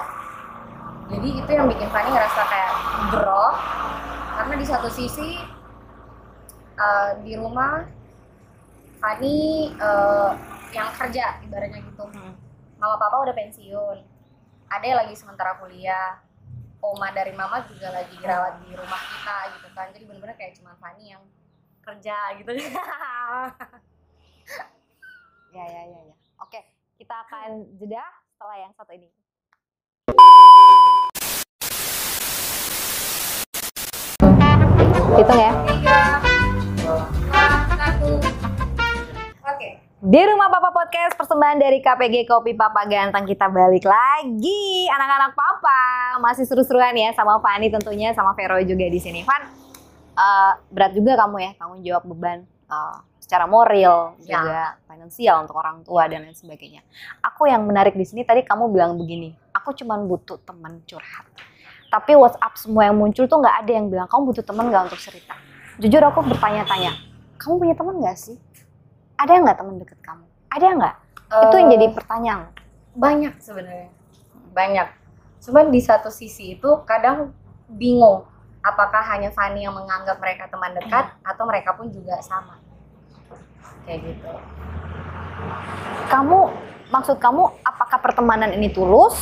Jadi 1.07 1.29
itu 1.35 1.49
yang 1.49 1.67
bikin 1.67 1.89
Fani 1.89 2.09
ngerasa 2.09 2.41
kayak 2.43 2.73
drop 3.11 3.55
karena 4.31 4.53
di 4.55 4.65
satu 4.65 4.87
sisi 4.87 5.27
eh, 6.73 7.09
di 7.21 7.33
rumah 7.35 7.83
Fani 8.97 9.37
eh, 9.69 10.31
yang 10.71 10.87
kerja 10.93 11.41
ibaratnya 11.41 11.79
gitu. 11.81 12.05
Hmm. 12.07 12.33
mama 12.75 12.97
papa 12.97 13.21
udah 13.21 13.35
pensiun. 13.35 13.97
Ada 14.67 14.83
yang 14.83 14.99
lagi 14.99 15.13
sementara 15.13 15.53
kuliah. 15.55 16.17
Oma 16.81 17.11
dari 17.11 17.29
mama 17.31 17.61
juga 17.63 17.93
lagi 17.93 18.17
dirawat 18.17 18.57
di 18.59 18.73
rumah 18.73 18.97
kita 18.97 19.37
gitu 19.53 19.67
kan. 19.71 19.85
Jadi 19.91 20.03
bener-bener 20.03 20.33
kayak 20.33 20.57
cuma 20.57 20.73
Fani 20.75 21.11
yang 21.11 21.21
kerja 21.81 22.17
gitu 22.37 22.49
Ya, 25.51 25.65
ya, 25.67 25.83
ya, 25.83 25.99
ya. 26.07 26.15
Oke, 26.39 26.63
kita 26.95 27.11
akan 27.27 27.67
jeda 27.75 27.99
setelah 28.31 28.55
yang 28.55 28.71
satu 28.71 28.95
ini. 28.95 29.11
Hitung 35.11 35.39
ya. 35.43 35.51
oke 39.43 39.69
Di 40.07 40.21
Rumah 40.23 40.47
Papa 40.47 40.71
Podcast, 40.71 41.19
persembahan 41.19 41.59
dari 41.59 41.83
KPG 41.83 42.31
Kopi 42.31 42.55
Papa 42.55 42.87
Ganteng. 42.87 43.27
Kita 43.27 43.51
balik 43.51 43.83
lagi, 43.83 44.87
anak-anak 44.87 45.35
Papa. 45.35 45.83
Masih 46.23 46.47
seru-seruan 46.47 46.95
ya 46.95 47.11
sama 47.11 47.43
Fani 47.43 47.67
tentunya, 47.67 48.15
sama 48.15 48.31
Vero 48.39 48.55
juga 48.63 48.87
di 48.87 48.99
sini. 49.03 49.27
Van, 49.27 49.51
eh, 50.15 50.51
berat 50.71 50.95
juga 50.95 51.19
kamu 51.19 51.37
ya, 51.43 51.51
tanggung 51.59 51.83
jawab 51.83 52.07
beban 52.07 52.47
eh, 52.71 53.10
secara 53.31 53.47
moral, 53.47 54.19
Ya. 54.19 54.35
juga 54.35 54.59
finansial 54.85 55.47
untuk 55.47 55.55
orang 55.55 55.87
tua 55.87 56.03
dan 56.05 56.27
lain 56.27 56.35
sebagainya. 56.35 56.83
Aku 57.23 57.47
yang 57.47 57.63
menarik 57.63 57.95
di 57.95 58.03
sini 58.03 58.27
tadi 58.27 58.43
kamu 58.43 58.67
bilang 58.67 58.99
begini, 58.99 59.31
aku 59.49 59.71
cuma 59.71 59.95
butuh 59.95 60.35
teman 60.43 60.83
curhat. 60.83 61.23
Tapi 61.87 62.11
WhatsApp 62.13 62.59
semua 62.59 62.91
yang 62.91 62.99
muncul 62.99 63.23
tuh 63.23 63.39
nggak 63.39 63.55
ada 63.57 63.71
yang 63.71 63.87
bilang 63.87 64.11
kamu 64.11 64.27
butuh 64.27 64.43
teman 64.43 64.67
nggak 64.67 64.83
untuk 64.85 64.99
cerita. 64.99 65.39
Jujur 65.79 66.03
aku 66.03 66.27
bertanya-tanya, 66.27 66.91
kamu 67.37 67.53
punya 67.57 67.71
teman 67.71 67.95
nggak 67.97 68.17
sih? 68.19 68.35
Ada 69.15 69.31
nggak 69.39 69.57
teman 69.57 69.79
deket 69.79 69.99
kamu? 70.03 70.25
Ada 70.51 70.67
nggak? 70.75 70.95
Itu 71.31 71.55
yang 71.55 71.69
Eh, 71.71 71.73
jadi 71.73 71.85
pertanyaan. 71.95 72.51
banyak 72.91 73.33
sebenarnya 73.39 73.87
banyak 74.51 74.87
cuman 75.39 75.71
di 75.71 75.79
satu 75.79 76.11
sisi 76.11 76.53
itu 76.53 76.69
kadang 76.83 77.31
bingung 77.65 78.27
apakah 78.59 78.99
hanya 79.07 79.31
Fani 79.31 79.63
yang 79.63 79.71
menganggap 79.71 80.19
mereka 80.19 80.51
teman 80.51 80.75
dekat 80.75 81.15
atau 81.23 81.47
mereka 81.47 81.71
pun 81.71 81.87
juga 81.87 82.19
sama 82.19 82.59
kayak 83.87 83.99
gitu 84.05 84.31
Kamu 86.07 86.39
maksud 86.91 87.17
kamu 87.17 87.43
apakah 87.63 87.97
pertemanan 88.03 88.51
ini 88.53 88.69
tulus 88.69 89.15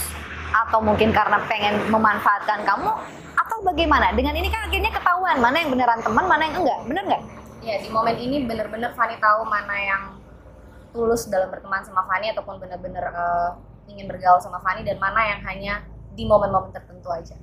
atau 0.50 0.82
mungkin 0.82 1.14
karena 1.14 1.38
pengen 1.46 1.86
memanfaatkan 1.94 2.66
kamu 2.66 2.92
atau 3.38 3.58
bagaimana? 3.64 4.12
Dengan 4.18 4.36
ini 4.36 4.50
kan 4.50 4.68
akhirnya 4.68 4.92
ketahuan 4.92 5.38
mana 5.38 5.62
yang 5.62 5.72
beneran 5.72 6.02
teman, 6.02 6.26
mana 6.26 6.44
yang 6.50 6.56
enggak. 6.60 6.80
Bener 6.90 7.04
nggak? 7.06 7.24
ya 7.60 7.76
di 7.84 7.90
momen 7.92 8.16
ini 8.16 8.48
bener-bener 8.48 8.96
Fani 8.96 9.20
tahu 9.20 9.44
mana 9.44 9.76
yang 9.76 10.04
tulus 10.96 11.28
dalam 11.28 11.52
berteman 11.52 11.84
sama 11.84 12.08
Fani 12.08 12.32
ataupun 12.32 12.58
bener-bener 12.58 13.04
eh, 13.04 13.50
ingin 13.92 14.08
bergaul 14.08 14.40
sama 14.40 14.64
Fani 14.64 14.88
dan 14.88 14.98
mana 14.98 15.36
yang 15.36 15.42
hanya 15.44 15.74
di 16.16 16.24
momen-momen 16.24 16.72
tertentu 16.72 17.12
aja 17.12 17.36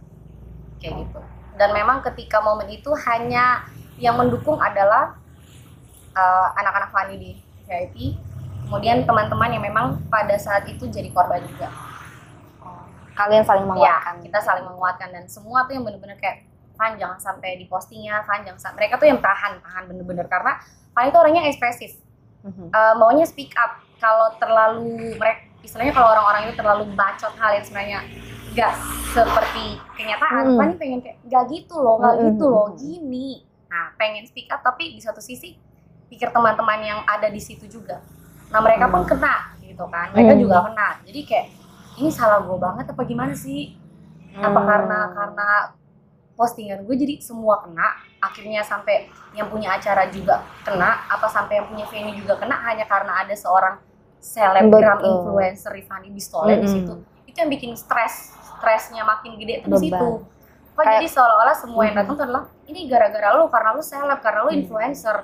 kayak 0.80 1.04
gitu 1.04 1.20
dan 1.56 1.72
memang 1.72 2.04
ketika 2.04 2.40
momen 2.40 2.68
itu 2.68 2.92
hanya 3.08 3.64
yang 3.96 4.16
mendukung 4.16 4.60
adalah 4.60 5.16
eh, 6.16 6.46
anak-anak 6.56 6.90
Fani 6.90 7.14
di 7.20 7.30
VIP 7.68 8.16
kemudian 8.66 9.06
teman-teman 9.06 9.46
yang 9.54 9.62
memang 9.62 9.86
pada 10.10 10.34
saat 10.34 10.66
itu 10.66 10.90
jadi 10.90 11.06
korban 11.14 11.38
juga. 11.46 11.70
Kalian 13.16 13.46
saling 13.48 13.64
ya 13.64 13.72
menguatkan. 13.72 14.14
kita 14.20 14.38
saling 14.44 14.66
menguatkan 14.68 15.08
dan 15.08 15.24
semua 15.24 15.64
tuh 15.64 15.72
yang 15.78 15.84
bener-bener 15.86 16.18
kayak 16.20 16.44
Fan 16.76 17.00
jangan 17.00 17.16
sampai 17.16 17.56
di 17.56 17.64
postingnya 17.64 18.20
Fan 18.28 18.44
jangan 18.44 18.60
sampai 18.60 18.84
mereka 18.84 19.00
tuh 19.00 19.08
yang 19.08 19.16
tahan 19.24 19.64
tahan 19.64 19.88
bener-bener. 19.88 20.28
Karena 20.28 20.60
Fan 20.92 21.08
itu 21.08 21.16
orangnya 21.16 21.48
ekspresif. 21.48 21.96
Eh, 22.44 22.94
maunya 23.00 23.24
speak 23.24 23.56
up. 23.56 23.80
Kalau 23.96 24.36
terlalu 24.36 25.16
mereka 25.16 25.48
istilahnya 25.64 25.96
kalau 25.96 26.12
orang-orang 26.12 26.52
itu 26.52 26.54
terlalu 26.60 26.84
bacot 26.92 27.32
hal 27.40 27.50
yang 27.56 27.64
sebenarnya 27.64 27.98
nggak 28.52 28.72
seperti 29.16 29.66
kenyataan 29.96 30.44
Hmm. 30.52 30.58
Fan 30.60 30.68
ini 30.68 30.76
pengen 30.76 30.98
kayak 31.00 31.16
nggak 31.24 31.44
gitu 31.48 31.76
loh 31.80 31.96
nggak 31.96 32.14
Hmm, 32.14 32.24
gitu 32.28 32.44
loh 32.52 32.66
gini. 32.76 33.28
Nah 33.72 33.96
pengen 33.96 34.28
speak 34.28 34.52
up 34.52 34.60
tapi 34.60 34.92
di 34.92 35.00
satu 35.00 35.24
sisi 35.24 35.56
pikir 36.16 36.32
teman-teman 36.32 36.80
yang 36.80 37.00
ada 37.04 37.28
di 37.28 37.38
situ 37.38 37.68
juga 37.68 38.00
nah 38.48 38.58
mereka 38.58 38.88
pun 38.88 39.04
kena 39.04 39.52
gitu 39.60 39.84
kan 39.86 40.08
mereka 40.10 40.32
Hmm. 40.32 40.40
juga 40.40 40.56
kena 40.64 40.88
jadi 41.04 41.20
kayak 41.22 41.46
ini 41.96 42.08
salah 42.08 42.40
gue 42.40 42.56
banget 42.56 42.88
apa 42.88 43.02
gimana 43.04 43.36
sih 43.36 43.76
apa 44.34 44.56
Hmm. 44.56 44.66
karena 44.66 44.98
karena 45.12 45.48
postingan 46.32 46.84
gue 46.84 46.94
jadi 46.94 47.14
semua 47.18 47.60
kena 47.60 47.96
akhirnya 48.20 48.60
sampai 48.60 49.08
yang 49.32 49.48
punya 49.48 49.72
acara 49.72 50.08
juga 50.08 50.44
kena 50.62 51.08
apa 51.08 51.24
sampai 51.26 51.60
yang 51.60 51.66
punya 51.66 51.84
venue 51.86 52.12
juga 52.14 52.36
kena 52.36 52.60
hanya 52.62 52.84
karena 52.84 53.24
ada 53.24 53.32
seorang 53.32 53.80
selebgram 54.20 55.00
Betul. 55.00 55.12
influencer 55.12 55.72
Rifani 55.72 56.08
Bistole 56.10 56.56
di 56.56 56.60
Mm-mm. 56.60 56.68
situ 56.68 56.94
itu 57.26 57.36
yang 57.36 57.48
bikin 57.48 57.72
stres 57.72 58.32
stresnya 58.36 59.04
makin 59.04 59.36
gede 59.36 59.64
tuh 59.64 59.76
di 59.76 59.88
situ 59.88 60.08
kok 60.72 60.84
jadi 60.84 61.08
seolah-olah 61.08 61.56
semua 61.56 61.82
yang 61.84 61.96
Mhm. 61.96 62.00
datang 62.04 62.14
tuh 62.14 62.24
adalah 62.24 62.44
ini 62.66 62.80
gara-gara 62.84 63.28
lu 63.32 63.48
karena 63.48 63.68
lu 63.72 63.80
seleb 63.80 64.20
karena 64.20 64.40
lu 64.44 64.50
Hmm. 64.52 64.60
influencer 64.60 65.16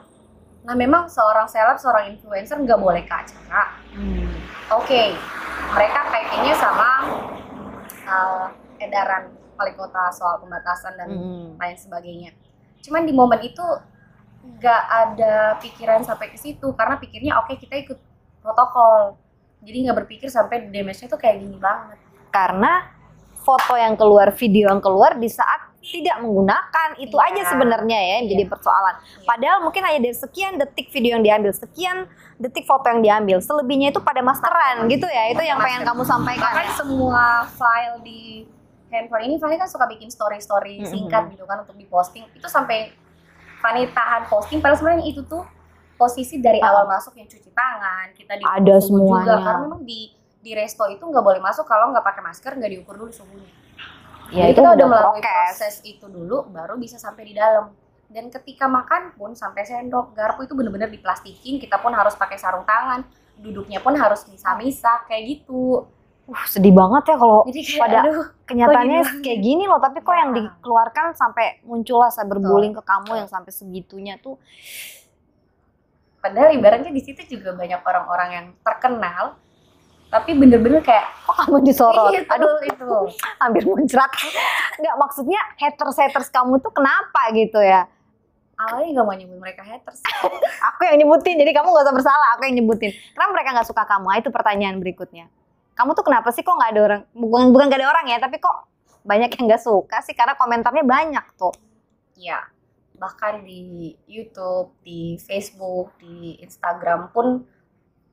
nah 0.62 0.74
memang 0.74 1.10
seorang 1.10 1.46
seleb 1.46 1.74
seorang 1.76 2.14
influencer 2.14 2.54
nggak 2.56 2.78
boleh 2.78 3.02
ke 3.02 3.12
acara 3.12 3.82
Hmm. 3.92 4.24
Oke, 4.72 5.12
mereka 5.76 6.00
kaitannya 6.08 6.54
sama 6.56 6.88
uh, 8.02 8.46
edaran 8.78 9.28
wali 9.52 9.76
kota 9.76 10.08
soal 10.08 10.40
pembatasan 10.40 10.96
dan 10.96 11.08
Hmm. 11.12 11.48
lain 11.60 11.76
sebagainya. 11.76 12.32
Cuman 12.80 13.04
di 13.04 13.12
momen 13.12 13.36
itu 13.44 13.60
nggak 14.42 14.82
ada 14.88 15.60
pikiran 15.60 16.00
sampai 16.02 16.32
ke 16.32 16.38
situ 16.40 16.72
karena 16.72 16.96
pikirnya 16.96 17.36
oke 17.38 17.52
kita 17.54 17.78
ikut 17.78 17.98
protokol. 18.40 19.20
Jadi 19.60 19.86
nggak 19.86 19.98
berpikir 20.02 20.32
sampai 20.32 20.72
damage-nya 20.72 21.06
tuh 21.06 21.20
kayak 21.20 21.38
gini 21.38 21.60
banget. 21.60 22.00
Karena 22.32 22.88
foto 23.38 23.76
yang 23.76 23.94
keluar, 23.94 24.32
video 24.32 24.72
yang 24.72 24.80
keluar 24.80 25.14
di 25.14 25.28
saat 25.28 25.68
tidak 25.82 26.16
menggunakan 26.18 26.88
itu 26.96 27.12
Iya. 27.12 27.26
aja 27.28 27.42
sebenarnya 27.48 27.98
ya 27.98 28.12
yang 28.16 28.26
jadi 28.28 28.44
Iya. 28.46 28.50
persoalan. 28.50 28.94
Padahal 29.22 29.58
mungkin 29.60 29.82
hanya 29.82 30.00
dari 30.00 30.14
sekian 30.14 30.54
detik 30.54 30.88
video 30.88 31.10
yang 31.12 31.22
diambil, 31.22 31.50
sekian 31.50 32.06
detik 32.36 32.62
foto 32.62 32.86
yang 32.86 33.02
diambil, 33.02 33.38
selebihnya 33.38 33.90
itu 33.90 33.98
pada 33.98 34.20
maskeran 34.20 34.86
gitu 34.86 35.04
ya. 35.04 35.28
Itu 35.28 35.42
yang 35.42 35.58
pengen 35.58 35.82
kamu 35.82 36.02
sampaikan. 36.02 36.46
Bahkan 36.48 36.68
semua 36.76 37.24
file 37.48 37.98
di 38.00 38.20
handphone 38.88 39.24
ini 39.24 39.34
Fani 39.36 39.56
kan 39.56 39.66
suka 39.66 39.86
bikin 39.86 40.06
story-story 40.06 40.84
singkat 40.84 41.28
gitu 41.28 41.42
kan 41.42 41.60
untuk 41.60 41.74
diposting. 41.74 42.28
Itu 42.30 42.46
sampai 42.46 42.94
Fani 43.58 43.86
tahan 43.88 44.26
posting 44.26 44.58
padahal 44.58 44.76
sebenarnya 44.76 45.06
itu 45.08 45.22
tuh 45.22 45.42
posisi 45.94 46.38
dari 46.38 46.58
Ah. 46.58 46.70
awal 46.72 46.86
masuk 46.88 47.14
yang 47.14 47.26
cuci 47.26 47.46
tangan, 47.48 48.10
kita 48.12 48.34
di 48.34 48.42
Ada 48.42 48.78
suhu 48.78 49.02
juga 49.02 49.22
semuanya. 49.22 49.38
karena 49.40 49.60
memang 49.60 49.82
di 49.82 50.00
di 50.36 50.52
resto 50.52 50.82
itu 50.86 50.98
nggak 51.00 51.22
boleh 51.22 51.38
masuk 51.38 51.62
kalau 51.62 51.90
nggak 51.90 52.02
pakai 52.02 52.20
masker, 52.20 52.52
nggak 52.52 52.70
diukur 52.70 52.94
dulu 52.96 53.08
suhunya. 53.08 53.61
Ya 54.32 54.48
Jadi 54.48 54.50
itu 54.50 54.60
kita 54.60 54.70
udah 54.72 54.86
melalui 54.88 55.20
prokes. 55.20 55.28
proses 55.28 55.74
itu 55.84 56.06
dulu 56.08 56.48
baru 56.48 56.74
bisa 56.74 56.96
sampai 56.96 57.28
di 57.28 57.34
dalam. 57.36 57.68
Dan 58.08 58.28
ketika 58.28 58.64
makan 58.64 59.12
pun 59.12 59.32
sampai 59.32 59.62
sendok, 59.62 60.12
garpu 60.12 60.44
itu 60.44 60.52
bener-bener 60.52 60.88
diplastikin, 60.88 61.56
kita 61.56 61.76
pun 61.76 61.92
harus 61.92 62.12
pakai 62.12 62.36
sarung 62.36 62.64
tangan, 62.64 63.04
duduknya 63.36 63.80
pun 63.80 63.92
harus 63.92 64.24
misah-misah 64.26 65.04
kayak 65.04 65.22
gitu. 65.38 65.84
Uh, 66.22 66.46
sedih 66.46 66.70
banget 66.70 67.02
ya 67.04 67.16
kalau 67.18 67.42
Pada- 67.76 68.06
aduh, 68.06 68.30
kenyataannya 68.46 69.00
kayak 69.20 69.40
gini 69.42 69.66
loh 69.66 69.76
tapi 69.76 69.98
kok 69.98 70.14
Ya. 70.14 70.22
yang 70.22 70.30
dikeluarkan 70.30 71.06
sampai 71.12 71.58
muncullah 71.62 72.08
cyberbullying 72.08 72.70
ke 72.70 72.80
kamu 72.80 73.04
Betul. 73.04 73.18
yang 73.18 73.28
sampai 73.28 73.50
segitunya 73.50 74.14
tuh 74.16 74.38
padahal 76.22 76.54
ibaratnya 76.54 76.94
di 76.94 77.02
situ 77.02 77.26
juga 77.26 77.50
banyak 77.52 77.82
orang-orang 77.82 78.28
yang 78.30 78.46
terkenal 78.62 79.34
tapi 80.12 80.36
bener-bener 80.36 80.84
kayak 80.84 81.08
kok 81.24 81.48
kamu 81.48 81.64
disorot? 81.64 82.12
"Ih, 82.12 82.20
itu, 82.20 82.28
aduh 82.28 82.60
itu. 82.60 82.84
hampir 83.42 83.64
muncrat. 83.64 84.12
Nggak 84.76 84.96
maksudnya 85.00 85.40
haters 85.56 85.96
haters 85.96 86.28
kamu 86.28 86.60
tuh 86.60 86.68
kenapa 86.68 87.32
gitu 87.32 87.56
ya? 87.64 87.88
Awalnya 88.60 89.00
nggak 89.00 89.06
mau 89.08 89.16
nyebut 89.16 89.38
mereka 89.40 89.64
haters. 89.64 90.04
Aku 90.68 90.80
yang 90.84 91.00
nyebutin 91.00 91.40
jadi 91.40 91.56
kamu 91.56 91.72
nggak 91.72 91.84
usah 91.88 91.96
bersalah 91.96 92.28
aku 92.36 92.44
yang 92.44 92.60
nyebutin. 92.60 92.92
Kenapa 93.16 93.30
mereka 93.32 93.48
nggak 93.56 93.68
suka 93.72 93.82
kamu? 93.88 94.06
Ah, 94.12 94.16
itu 94.20 94.28
pertanyaan 94.28 94.76
berikutnya. 94.76 95.26
Kamu 95.72 95.96
tuh 95.96 96.04
kenapa 96.04 96.28
sih 96.36 96.44
kok 96.44 96.52
nggak 96.52 96.70
ada 96.76 96.80
orang 96.84 97.00
bukan 97.16 97.48
bukan 97.48 97.64
nggak 97.72 97.80
ada 97.80 97.88
orang 97.88 98.04
ya 98.12 98.20
tapi 98.20 98.36
kok 98.36 98.68
banyak 99.02 99.32
yang 99.32 99.48
nggak 99.48 99.64
suka 99.64 100.04
sih? 100.04 100.12
Karena 100.12 100.36
komentarnya 100.36 100.84
banyak 100.84 101.24
tuh. 101.40 101.56
Ya 102.20 102.52
bahkan 103.02 103.42
di 103.42 103.98
YouTube 104.06 104.78
di 104.86 105.18
Facebook 105.18 105.98
di 105.98 106.38
Instagram 106.38 107.10
pun 107.10 107.42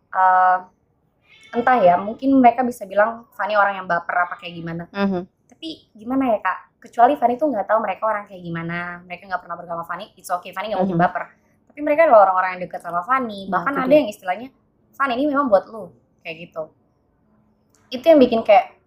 eh, 0.10 0.58
entah 1.50 1.78
ya 1.82 1.98
mungkin 1.98 2.38
mereka 2.38 2.62
bisa 2.62 2.86
bilang 2.86 3.26
Fanny 3.34 3.58
orang 3.58 3.82
yang 3.82 3.88
baper 3.90 4.16
apa 4.28 4.36
kayak 4.38 4.54
gimana. 4.56 4.84
Mhm. 4.92 5.22
tapi 5.50 5.92
gimana 5.92 6.32
ya 6.32 6.40
kak? 6.40 6.58
Kecuali 6.80 7.20
Fanny 7.20 7.36
tuh 7.36 7.52
nggak 7.52 7.68
tahu 7.68 7.84
mereka 7.84 8.08
orang 8.08 8.24
kayak 8.30 8.40
gimana. 8.40 9.04
Mereka 9.04 9.28
nggak 9.28 9.42
pernah 9.44 9.56
bergaul 9.60 9.82
sama 9.82 9.86
Fanny 9.86 10.06
it's 10.16 10.30
okay 10.30 10.56
Fanny 10.56 10.72
nggak 10.72 10.80
mungkin 10.80 10.96
Mhm. 10.96 11.04
baper. 11.04 11.24
Tapi 11.68 11.80
mereka 11.84 12.08
adalah 12.08 12.22
orang-orang 12.24 12.50
yang 12.56 12.62
dekat 12.64 12.80
sama 12.80 13.02
Fanny. 13.04 13.44
Nah, 13.44 13.60
bahkan 13.60 13.74
itu 13.74 13.82
ada 13.84 13.96
yang 13.98 14.08
istilahnya 14.08 14.48
Fanny 14.96 15.14
ini 15.18 15.26
memang 15.28 15.52
buat 15.52 15.68
lu 15.68 15.92
kayak 16.24 16.48
gitu. 16.48 16.64
Itu 17.90 18.06
yang 18.06 18.20
bikin 18.22 18.46
kayak 18.46 18.78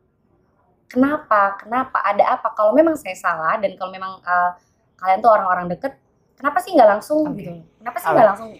kenapa? 0.88 1.60
Kenapa? 1.60 1.98
Ada 2.00 2.40
apa? 2.40 2.48
Kalau 2.54 2.72
memang 2.72 2.96
saya 2.96 3.16
salah 3.16 3.58
dan 3.58 3.76
kalau 3.76 3.90
memang 3.90 4.22
uh, 4.22 4.50
kalian 4.96 5.18
tuh 5.20 5.28
orang-orang 5.28 5.66
deket 5.68 5.92
kenapa 6.38 6.62
sih 6.62 6.72
nggak 6.72 6.88
langsung 6.88 7.26
Oke. 7.26 7.36
gitu? 7.36 7.52
Kenapa 7.80 7.96
sih 8.00 8.08
nggak 8.08 8.28
langsung 8.32 8.50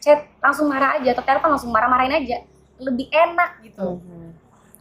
chat? 0.00 0.18
Langsung 0.40 0.66
marah 0.66 0.96
aja 0.98 1.08
atau 1.12 1.22
telepon 1.22 1.50
langsung 1.54 1.70
marah-marahin 1.70 2.14
aja 2.18 2.38
lebih 2.80 3.06
enak 3.12 3.50
gitu 3.62 4.00
Mhm. 4.00 4.20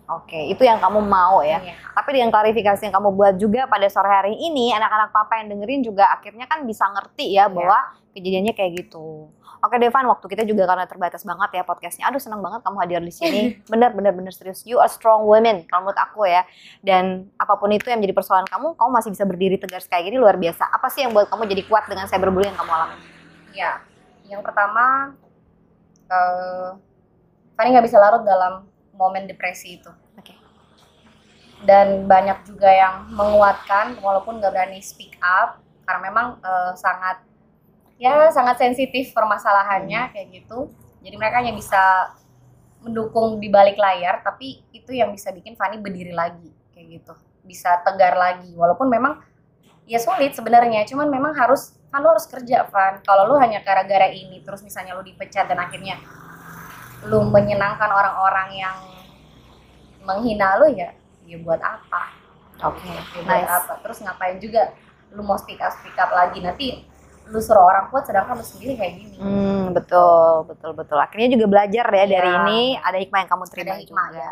Oke, 0.10 0.50
itu 0.50 0.66
yang 0.66 0.82
kamu 0.82 1.06
mau 1.06 1.46
ya. 1.46 1.62
Iya. 1.62 1.78
Tapi 1.94 2.18
dengan 2.18 2.34
klarifikasi 2.34 2.82
yang 2.82 2.98
kamu 2.98 3.14
buat 3.14 3.38
juga 3.38 3.70
pada 3.70 3.86
sore 3.94 4.10
hari 4.10 4.34
ini, 4.42 4.74
anak-anak 4.74 5.14
papa 5.14 5.38
yang 5.38 5.54
dengerin 5.54 5.86
juga 5.86 6.10
akhirnya 6.10 6.50
kan 6.50 6.66
bisa 6.66 6.90
ngerti 6.90 7.38
ya 7.38 7.46
bahwa 7.46 7.78
kejadiannya 8.18 8.58
kayak 8.58 8.72
gitu. 8.74 9.30
Oke 9.62 9.78
Devan, 9.78 10.10
waktu 10.10 10.26
kita 10.26 10.50
juga 10.50 10.66
karena 10.66 10.90
terbatas 10.90 11.22
banget 11.22 11.62
ya 11.62 11.64
podcastnya. 11.68 12.10
Aduh 12.10 12.18
seneng 12.18 12.42
banget 12.42 12.66
kamu 12.66 12.78
hadir 12.82 13.04
di 13.06 13.14
sini. 13.14 13.42
Bener 13.72 13.94
bener 13.94 14.16
bener 14.18 14.34
serius. 14.34 14.66
You 14.66 14.82
are 14.82 14.90
strong 14.90 15.30
women 15.30 15.70
kalau 15.70 15.86
menurut 15.86 16.00
aku 16.02 16.26
ya. 16.26 16.42
Dan 16.82 17.30
apa 17.38 17.60
pun 17.62 17.70
itu 17.70 17.86
yang 17.92 18.02
menjadi 18.02 18.18
persoalan 18.18 18.50
kamu, 18.50 18.74
kamu 18.80 18.90
masih 18.90 19.10
bisa 19.14 19.30
berdiri 19.30 19.62
tegar 19.62 19.84
kayak 19.86 20.10
gini 20.10 20.18
luar 20.18 20.42
biasa. 20.42 20.74
Apa 20.74 20.90
sih 20.90 21.06
yang 21.06 21.14
buat 21.14 21.30
kamu 21.30 21.46
jadi 21.46 21.64
kuat 21.70 21.86
dengan 21.86 22.10
cyberbullying 22.10 22.50
yang 22.50 22.58
kamu 22.58 22.72
alami? 22.72 22.98
Ya, 23.54 23.72
yang 24.26 24.42
pertama, 24.42 25.14
eh 26.10 26.89
Fanny 27.60 27.76
nggak 27.76 27.92
bisa 27.92 28.00
larut 28.00 28.24
dalam 28.24 28.72
momen 28.96 29.28
depresi 29.28 29.76
itu. 29.84 29.92
Oke. 30.16 30.32
Dan 31.68 32.08
banyak 32.08 32.48
juga 32.48 32.72
yang 32.72 33.12
menguatkan, 33.12 34.00
walaupun 34.00 34.40
nggak 34.40 34.56
berani 34.56 34.80
speak 34.80 35.20
up, 35.20 35.60
karena 35.84 36.08
memang 36.08 36.28
eh, 36.40 36.72
sangat, 36.80 37.20
ya 38.00 38.32
sangat 38.32 38.64
sensitif 38.64 39.12
permasalahannya 39.12 40.16
kayak 40.16 40.40
gitu. 40.40 40.72
Jadi 41.04 41.16
mereka 41.20 41.44
hanya 41.44 41.52
bisa 41.52 42.16
mendukung 42.80 43.44
di 43.44 43.52
balik 43.52 43.76
layar, 43.76 44.24
tapi 44.24 44.64
itu 44.72 44.96
yang 44.96 45.12
bisa 45.12 45.36
bikin 45.36 45.60
Fanny 45.60 45.84
berdiri 45.84 46.16
lagi 46.16 46.56
kayak 46.72 47.04
gitu, 47.04 47.12
bisa 47.44 47.84
tegar 47.84 48.16
lagi. 48.16 48.56
Walaupun 48.56 48.88
memang 48.88 49.20
ya 49.84 50.00
sulit 50.00 50.32
sebenarnya, 50.32 50.88
cuman 50.88 51.12
memang 51.12 51.36
harus 51.36 51.76
kan 51.92 52.06
lu 52.06 52.08
harus 52.08 52.30
kerja 52.30 52.70
Van 52.70 53.02
kalau 53.02 53.26
lu 53.26 53.36
hanya 53.42 53.66
gara-gara 53.66 54.14
ini 54.14 54.46
terus 54.46 54.62
misalnya 54.62 54.94
lu 54.94 55.02
dipecat 55.02 55.50
dan 55.50 55.58
akhirnya 55.58 55.98
lu 57.02 57.24
menyenangkan 57.26 57.88
orang-orang 57.88 58.50
yang 58.58 58.78
menghina 60.02 60.58
lu 60.58 60.68
ya 60.70 60.92
ya 61.24 61.38
buat 61.40 61.60
apa 61.60 62.18
Oke, 62.62 62.84
ya 62.84 63.00
buat 63.16 63.26
nice. 63.26 63.48
apa 63.48 63.74
terus 63.80 63.98
ngapain 64.00 64.36
juga 64.38 64.76
lu 65.10 65.22
mau 65.22 65.36
speak 65.36 65.58
up 65.58 65.72
speak 65.72 65.96
up 65.96 66.12
lagi 66.12 66.40
nanti 66.40 66.84
lu 67.26 67.38
suruh 67.38 67.62
orang 67.64 67.88
kuat 67.88 68.04
sedangkan 68.04 68.36
lu 68.36 68.44
sendiri 68.44 68.74
kayak 68.74 68.94
gini 68.96 69.16
Hmm, 69.16 69.70
betul, 69.70 70.48
betul, 70.48 70.72
betul. 70.74 70.98
Akhirnya 70.98 71.30
juga 71.30 71.46
belajar 71.46 71.86
ya 71.86 72.06
dari 72.08 72.26
Iya. 72.26 72.40
ini, 72.42 72.62
ada 72.76 72.98
hikmah 72.98 73.20
yang 73.20 73.30
kamu 73.30 73.44
terima 73.48 73.68
ada 73.70 73.76
hikmah 73.78 74.06
juga. 74.08 74.20
ya 74.20 74.32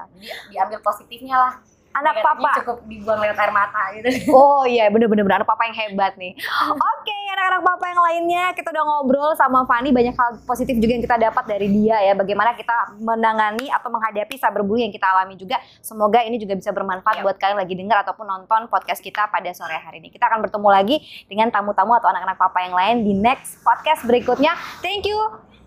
diambil 0.49 0.79
positifnya 0.81 1.35
lah 1.37 1.53
Anak 1.93 2.13
Negatifnya 2.15 2.45
papa. 2.45 2.59
cukup 2.61 2.77
dibuang 2.85 3.19
lewat 3.19 3.37
air 3.37 3.51
mata 3.51 3.81
gitu 3.91 4.07
Oh 4.31 4.63
iya, 4.63 4.85
bener-bener 4.87 5.25
anak 5.27 5.45
papa 5.45 5.65
yang 5.65 5.77
hebat 5.77 6.13
nih. 6.15 6.33
Oke, 6.91 7.16
anak-anak 7.37 7.61
papa 7.61 7.85
yang 7.85 8.01
lainnya, 8.01 8.45
kita 8.57 8.73
udah 8.73 8.81
ngobrol 8.81 9.29
sama 9.37 9.61
Fani 9.69 9.93
banyak 9.93 10.17
hal 10.17 10.41
positif 10.41 10.73
juga 10.81 10.97
yang 10.97 11.03
kita 11.05 11.21
dapat 11.21 11.45
dari 11.45 11.69
dia 11.69 12.01
ya. 12.01 12.17
Bagaimana 12.17 12.57
kita 12.57 12.97
menangani 12.97 13.69
atau 13.69 13.93
menghadapi 13.93 14.41
cyberbullying 14.41 14.89
yang 14.89 14.95
kita 14.97 15.05
alami 15.05 15.37
juga. 15.37 15.61
Semoga 15.85 16.25
ini 16.25 16.41
juga 16.41 16.57
bisa 16.57 16.73
bermanfaat 16.73 17.21
Iya. 17.21 17.23
buat 17.29 17.37
kalian 17.37 17.61
lagi 17.61 17.77
dengar 17.77 18.01
ataupun 18.01 18.25
nonton 18.25 18.65
podcast 18.73 19.05
kita 19.05 19.29
pada 19.29 19.53
sore 19.53 19.77
hari 19.77 20.01
ini. 20.01 20.09
Kita 20.09 20.25
akan 20.25 20.41
bertemu 20.49 20.67
lagi 20.73 20.97
dengan 21.29 21.53
tamu-tamu 21.53 21.93
atau 21.93 22.09
anak-anak 22.09 22.41
papa 22.41 22.57
yang 22.65 22.73
lain 22.73 22.95
di 23.05 23.13
next 23.13 23.61
podcast 23.61 24.01
berikutnya. 24.09 24.57
Thank 24.81 25.05
you. 25.05 25.17